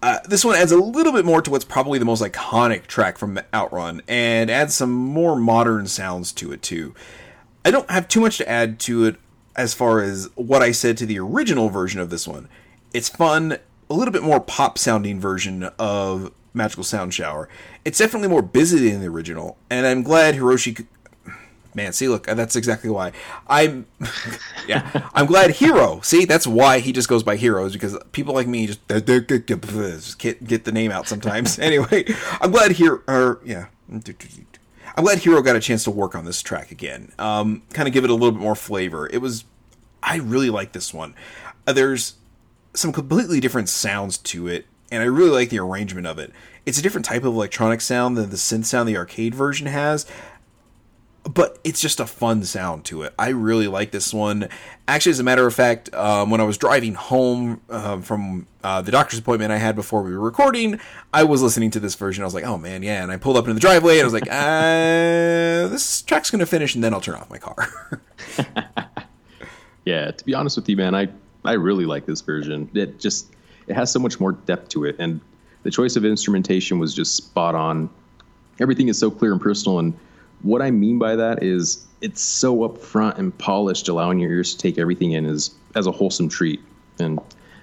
[0.03, 3.17] Uh, this one adds a little bit more to what's probably the most iconic track
[3.17, 6.95] from Outrun, and adds some more modern sounds to it, too.
[7.65, 9.17] I don't have too much to add to it
[9.57, 12.51] as far as what I said to the original version of this one.
[12.93, 13.57] It's fun,
[13.89, 17.49] a little bit more pop sounding version of Magical Sound Shower.
[17.85, 20.87] It's definitely more busy than the original, and I'm glad Hiroshi.
[21.75, 23.13] Man, see, look, that's exactly why.
[23.47, 23.87] I'm,
[24.67, 26.01] yeah, I'm glad Hiro.
[26.01, 30.65] See, that's why he just goes by Heroes because people like me just, just get
[30.65, 31.59] the name out sometimes.
[31.61, 32.07] anyway,
[32.41, 33.03] I'm glad Hiro.
[33.07, 33.67] Or, yeah,
[34.97, 37.13] I'm glad Hiro got a chance to work on this track again.
[37.19, 39.07] Um, kind of give it a little bit more flavor.
[39.13, 39.45] It was,
[40.03, 41.15] I really like this one.
[41.67, 42.15] Uh, there's
[42.73, 46.33] some completely different sounds to it, and I really like the arrangement of it.
[46.65, 50.07] It's a different type of electronic sound than the synth sound the arcade version has,
[51.33, 53.15] but it's just a fun sound to it.
[53.19, 54.49] I really like this one.
[54.87, 58.83] Actually, as a matter of fact, um, when I was driving home uh, from uh,
[58.83, 60.81] the doctor's appointment I had before we were recording,
[61.13, 62.23] I was listening to this version.
[62.23, 63.03] I was like, oh man, yeah.
[63.03, 66.41] And I pulled up into the driveway and I was like, uh, this track's going
[66.41, 68.01] to finish and then I'll turn off my car.
[69.85, 71.09] yeah, to be honest with you, man, I,
[71.45, 72.71] I really like this version.
[72.75, 73.33] It just,
[73.67, 74.97] it has so much more depth to it.
[74.99, 75.21] And
[75.63, 77.91] the choice of instrumentation was just spot on.
[78.61, 79.95] Everything is so clear and personal and
[80.43, 84.59] what I mean by that is it's so upfront and polished, allowing your ears to
[84.59, 86.61] take everything in as as a wholesome treat.
[86.99, 87.19] And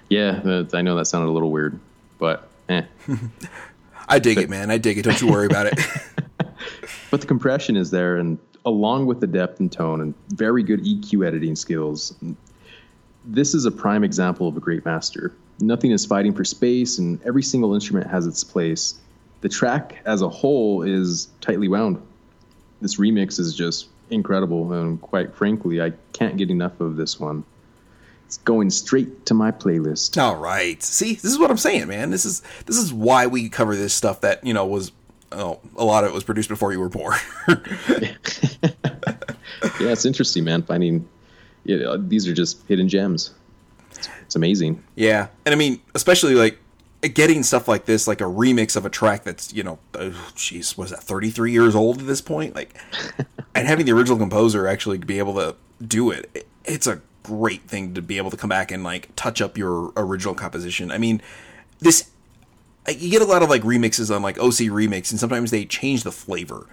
[0.08, 1.78] yeah, I know that sounded a little weird,
[2.18, 2.82] but eh.
[4.08, 4.70] I dig but, it, man.
[4.70, 5.02] I dig it.
[5.02, 5.78] Don't you worry about it.
[7.10, 10.84] but the compression is there, and along with the depth and tone and very good
[10.84, 12.14] EQ editing skills,
[13.24, 15.34] this is a prime example of a great master.
[15.60, 18.94] Nothing is fighting for space, and every single instrument has its place.
[19.40, 22.00] The track as a whole is tightly wound
[22.84, 27.42] this remix is just incredible, and quite frankly, I can't get enough of this one.
[28.26, 30.20] It's going straight to my playlist.
[30.20, 30.82] All right.
[30.82, 32.10] See, this is what I'm saying, man.
[32.10, 34.92] This is this is why we cover this stuff that you know was
[35.32, 37.16] oh, a lot of it was produced before you were born.
[37.48, 38.12] yeah,
[39.80, 40.62] it's interesting, man.
[40.62, 41.08] Finding
[41.64, 43.32] you know, these are just hidden gems.
[44.22, 44.82] It's, amazing.
[44.94, 46.58] Yeah, and I mean, especially like
[47.02, 50.90] getting stuff like this, like a remix of a track that's you know, jeez, was
[50.90, 52.54] that thirty three years old at this point?
[52.54, 52.76] Like,
[53.54, 57.94] and having the original composer actually be able to do it, it's a great thing
[57.94, 60.90] to be able to come back and like touch up your original composition.
[60.90, 61.20] I mean,
[61.80, 62.10] this
[62.88, 66.02] you get a lot of like remixes on like OC remix, and sometimes they change
[66.02, 66.66] the flavor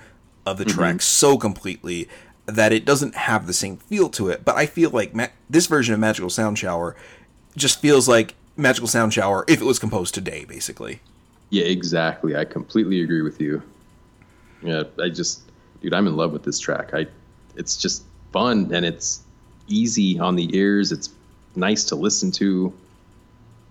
[0.46, 1.00] of the track mm-hmm.
[1.00, 2.08] so completely
[2.46, 4.44] that it doesn't have the same feel to it.
[4.44, 6.96] But I feel like ma- this version of Magical Sound Shower
[7.56, 11.02] just feels like Magical Sound Shower if it was composed today, basically.
[11.50, 12.36] Yeah, exactly.
[12.36, 13.62] I completely agree with you.
[14.62, 15.42] Yeah, I just,
[15.82, 16.94] dude, I'm in love with this track.
[16.94, 17.08] I,
[17.56, 19.22] it's just fun and it's
[19.68, 20.92] easy on the ears.
[20.92, 21.10] It's
[21.56, 22.74] nice to listen to.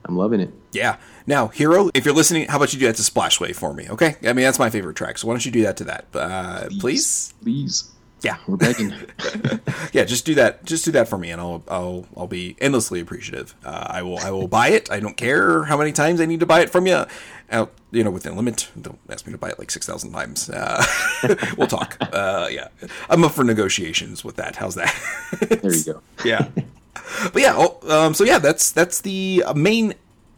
[0.04, 0.50] I'm loving it.
[0.72, 0.96] Yeah.
[1.26, 3.88] Now, Hiro, if you're listening, how about you do that to Splash Wave for me?
[3.88, 4.16] Okay.
[4.22, 5.18] I mean, that's my favorite track.
[5.18, 6.80] So why don't you do that to that, uh, please?
[6.80, 7.34] Please.
[7.42, 7.90] please.
[8.22, 8.92] Yeah, we're begging.
[9.92, 10.64] yeah, just do that.
[10.64, 13.54] Just do that for me, and I'll I'll I'll be endlessly appreciative.
[13.64, 14.90] Uh, I will I will buy it.
[14.90, 17.04] I don't care how many times I need to buy it from you.
[17.52, 18.68] Out, you know, within limit.
[18.80, 20.50] Don't ask me to buy it like six thousand times.
[20.50, 20.84] Uh,
[21.56, 21.96] we'll talk.
[22.00, 22.68] Uh, yeah,
[23.08, 24.56] I'm up for negotiations with that.
[24.56, 24.94] How's that?
[25.40, 26.02] there you go.
[26.24, 26.48] yeah,
[27.32, 27.54] but yeah.
[27.56, 29.94] Oh, um, so yeah, that's that's the main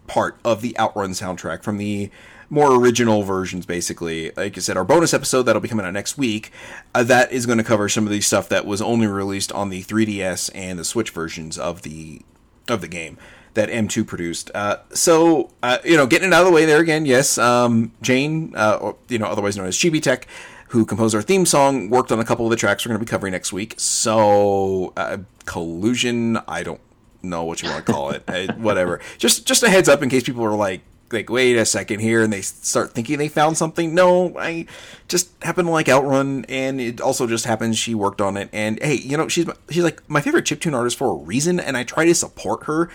[0.07, 2.11] part of the Outrun soundtrack from the
[2.53, 4.31] more original versions, basically.
[4.37, 6.53] Like I said, our bonus episode that'll be coming out next week,
[6.95, 9.71] uh, that is going to cover some of the stuff that was only released on
[9.71, 12.21] the 3DS and the Switch versions of the
[12.69, 13.17] of the game
[13.55, 14.51] that M2 produced.
[14.55, 17.93] Uh, so, uh, you know, getting it out of the way there again, yes, um,
[18.03, 20.27] Jane, uh, or, you know, otherwise known as chibi-tech,
[20.69, 23.05] who composed our theme song, worked on a couple of the tracks we're going to
[23.05, 23.75] be covering next week.
[23.79, 26.81] So, uh, collusion, I don't
[27.23, 28.25] know what you want to call it,
[28.59, 29.01] whatever.
[29.19, 30.83] Just, just a heads up in case people are like,
[31.13, 33.95] like wait a second here and they start thinking they found something.
[33.95, 34.67] No i
[35.09, 38.49] just happen to like outrun and it also just happens she worked on it.
[38.53, 41.61] And hey you know she's she's like my favorite chip tune artist for a reason
[41.61, 42.91] and i try to support her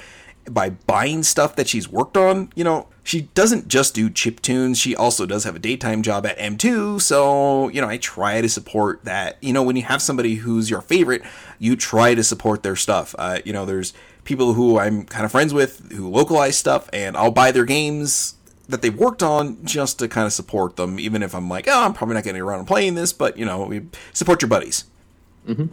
[0.49, 2.51] by buying stuff that she's worked on.
[2.55, 4.77] You know she doesn't just do chip tunes.
[4.77, 8.49] She also does have a daytime job at m2 so you know i try to
[8.49, 9.37] support that.
[9.41, 11.23] You know when you have somebody who's your favorite
[11.59, 13.15] you try to support their stuff.
[13.17, 13.93] Uh, you know there's
[14.27, 18.35] people who I'm kind of friends with who localize stuff, and I'll buy their games
[18.69, 21.85] that they've worked on just to kind of support them, even if I'm like, oh,
[21.85, 23.81] I'm probably not getting around to playing this, but you know,
[24.13, 24.83] support your buddies.
[25.47, 25.67] Mm-hmm.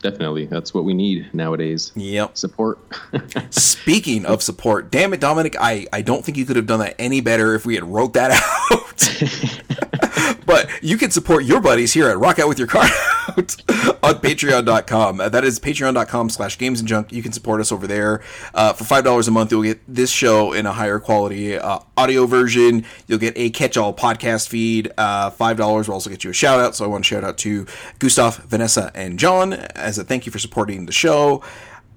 [0.00, 1.92] Definitely, that's what we need nowadays.
[1.96, 2.78] Yep, support.
[3.50, 6.94] Speaking of support, damn it, Dominic, I I don't think you could have done that
[6.98, 8.30] any better if we had wrote that
[8.70, 10.36] out.
[10.36, 12.90] but but you can support your buddies here at Rock Out With Your Cart
[13.28, 13.38] Out
[14.02, 15.20] on patreon.com.
[15.20, 17.12] Uh, that is patreon.com slash games and junk.
[17.12, 18.22] You can support us over there.
[18.54, 22.26] Uh, for $5 a month, you'll get this show in a higher quality uh, audio
[22.26, 22.84] version.
[23.06, 24.90] You'll get a catch all podcast feed.
[24.96, 26.74] Uh, $5 will also get you a shout out.
[26.74, 27.66] So I want to shout out to
[27.98, 31.42] Gustav, Vanessa, and John as a thank you for supporting the show.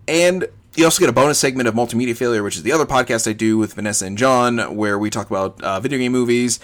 [0.07, 3.29] And you also get a bonus segment of Multimedia Failure, which is the other podcast
[3.29, 6.59] I do with Vanessa and John, where we talk about uh, video game movies.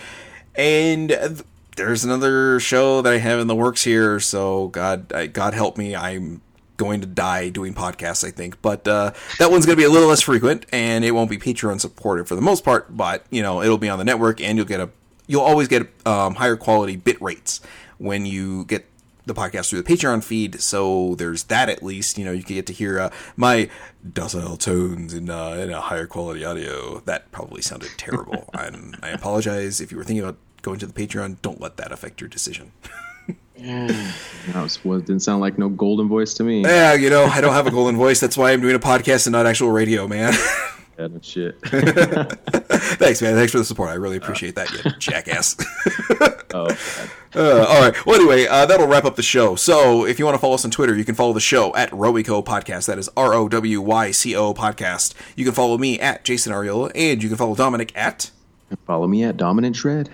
[0.55, 1.41] And th-
[1.77, 4.19] there's another show that I have in the works here.
[4.19, 6.41] So God, I, God help me, I'm
[6.75, 8.27] going to die doing podcasts.
[8.27, 11.11] I think, but uh, that one's going to be a little less frequent, and it
[11.11, 12.95] won't be Patreon supported for the most part.
[12.95, 14.89] But you know, it'll be on the network, and you'll get a
[15.27, 17.61] you'll always get um, higher quality bit rates
[17.97, 18.85] when you get
[19.25, 20.61] the podcast through the Patreon feed.
[20.61, 22.17] So there's that at least.
[22.17, 23.69] You know, you can get to hear uh, my
[24.13, 27.01] docile tones in, uh, in a higher quality audio.
[27.01, 28.49] That probably sounded terrible.
[28.53, 31.37] I'm, I apologize if you were thinking about going to the Patreon.
[31.41, 32.71] Don't let that affect your decision.
[33.57, 34.05] that
[34.55, 36.61] was, well, didn't sound like no golden voice to me.
[36.61, 38.19] Yeah, you know, I don't have a golden voice.
[38.19, 40.33] That's why I'm doing a podcast and not actual radio, man.
[40.99, 41.59] Yeah, no shit.
[41.61, 43.35] Thanks, man.
[43.35, 43.89] Thanks for the support.
[43.91, 45.55] I really appreciate that, you jackass.
[46.55, 46.77] oh, God.
[47.35, 48.05] Uh, all right.
[48.05, 49.55] Well, anyway, uh, that'll wrap up the show.
[49.55, 51.91] So, if you want to follow us on Twitter, you can follow the show at
[51.91, 52.87] Rowyco Podcast.
[52.87, 55.13] That is R O W Y C O Podcast.
[55.35, 58.31] You can follow me at Jason Arriola, and you can follow Dominic at.
[58.87, 60.09] Follow me at Dominant Shred.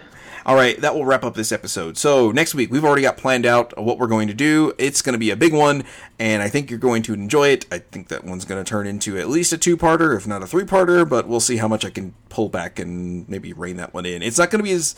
[0.45, 1.97] All right, that will wrap up this episode.
[1.97, 4.73] So next week we've already got planned out what we're going to do.
[4.77, 5.85] It's going to be a big one,
[6.19, 7.65] and I think you're going to enjoy it.
[7.71, 10.47] I think that one's going to turn into at least a two-parter, if not a
[10.47, 11.07] three-parter.
[11.07, 14.21] But we'll see how much I can pull back and maybe rein that one in.
[14.21, 14.95] It's not going to be as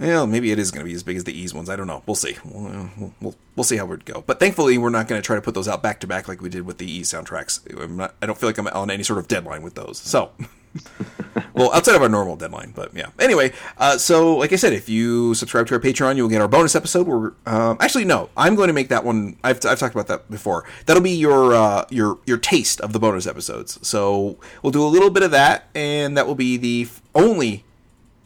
[0.00, 1.70] well, maybe it is going to be as big as the Ys ones.
[1.70, 2.02] I don't know.
[2.06, 2.36] We'll see.
[2.44, 2.90] We'll,
[3.20, 4.24] we'll, we'll see how it go.
[4.26, 6.40] But thankfully, we're not going to try to put those out back to back like
[6.40, 7.60] we did with the Ys soundtracks.
[7.80, 9.98] I'm not, I don't feel like I'm on any sort of deadline with those.
[9.98, 10.32] So,
[11.54, 13.10] well, outside of our normal deadline, but yeah.
[13.18, 16.48] Anyway, uh, so like I said, if you subscribe to our Patreon, you'll get our
[16.48, 17.06] bonus episode.
[17.06, 19.36] Where um, actually, no, I'm going to make that one.
[19.44, 20.64] I've, I've talked about that before.
[20.86, 23.78] That'll be your uh, your your taste of the bonus episodes.
[23.86, 27.64] So we'll do a little bit of that, and that will be the only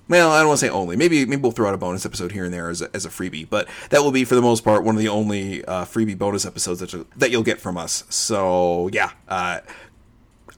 [0.08, 0.96] well, I don't want to say only.
[0.96, 3.08] Maybe maybe we'll throw out a bonus episode here and there as a, as a
[3.08, 6.16] freebie, but that will be for the most part one of the only uh, freebie
[6.16, 8.04] bonus episodes that you, that you'll get from us.
[8.08, 9.60] So yeah, uh,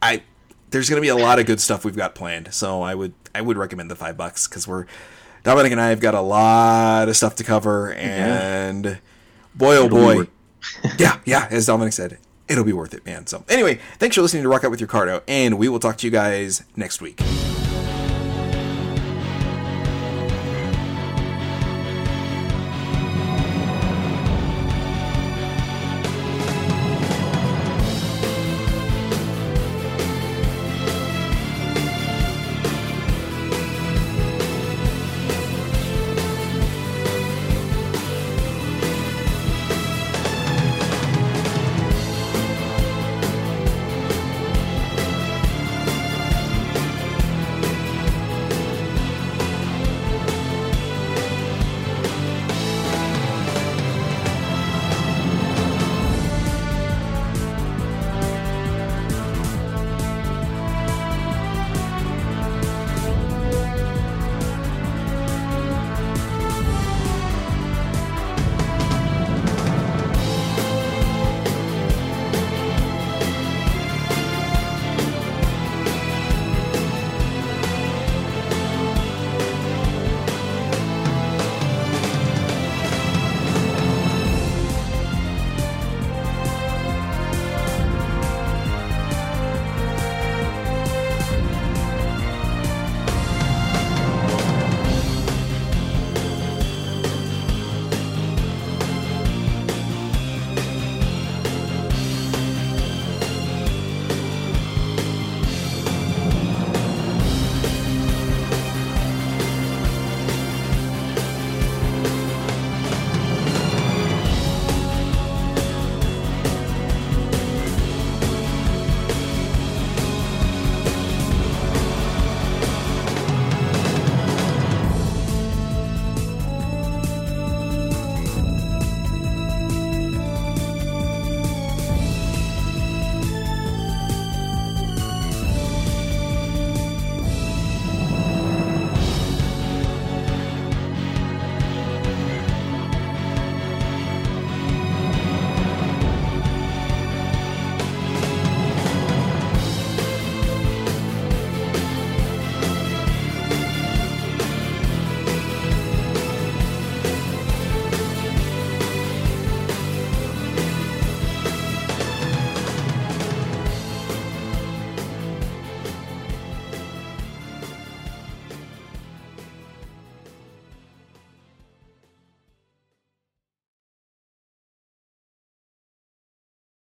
[0.03, 0.23] I
[0.71, 2.53] there's going to be a lot of good stuff we've got planned.
[2.53, 4.87] So I would I would recommend the five bucks because we're
[5.45, 8.97] Dominic and I have got a lot of stuff to cover, and yeah.
[9.55, 10.29] boy oh boy,
[10.99, 12.19] yeah yeah, as Dominic said,
[12.49, 13.27] it'll be worth it, man.
[13.27, 15.97] So anyway, thanks for listening to Rock Out with Your Cart and we will talk
[15.99, 17.21] to you guys next week.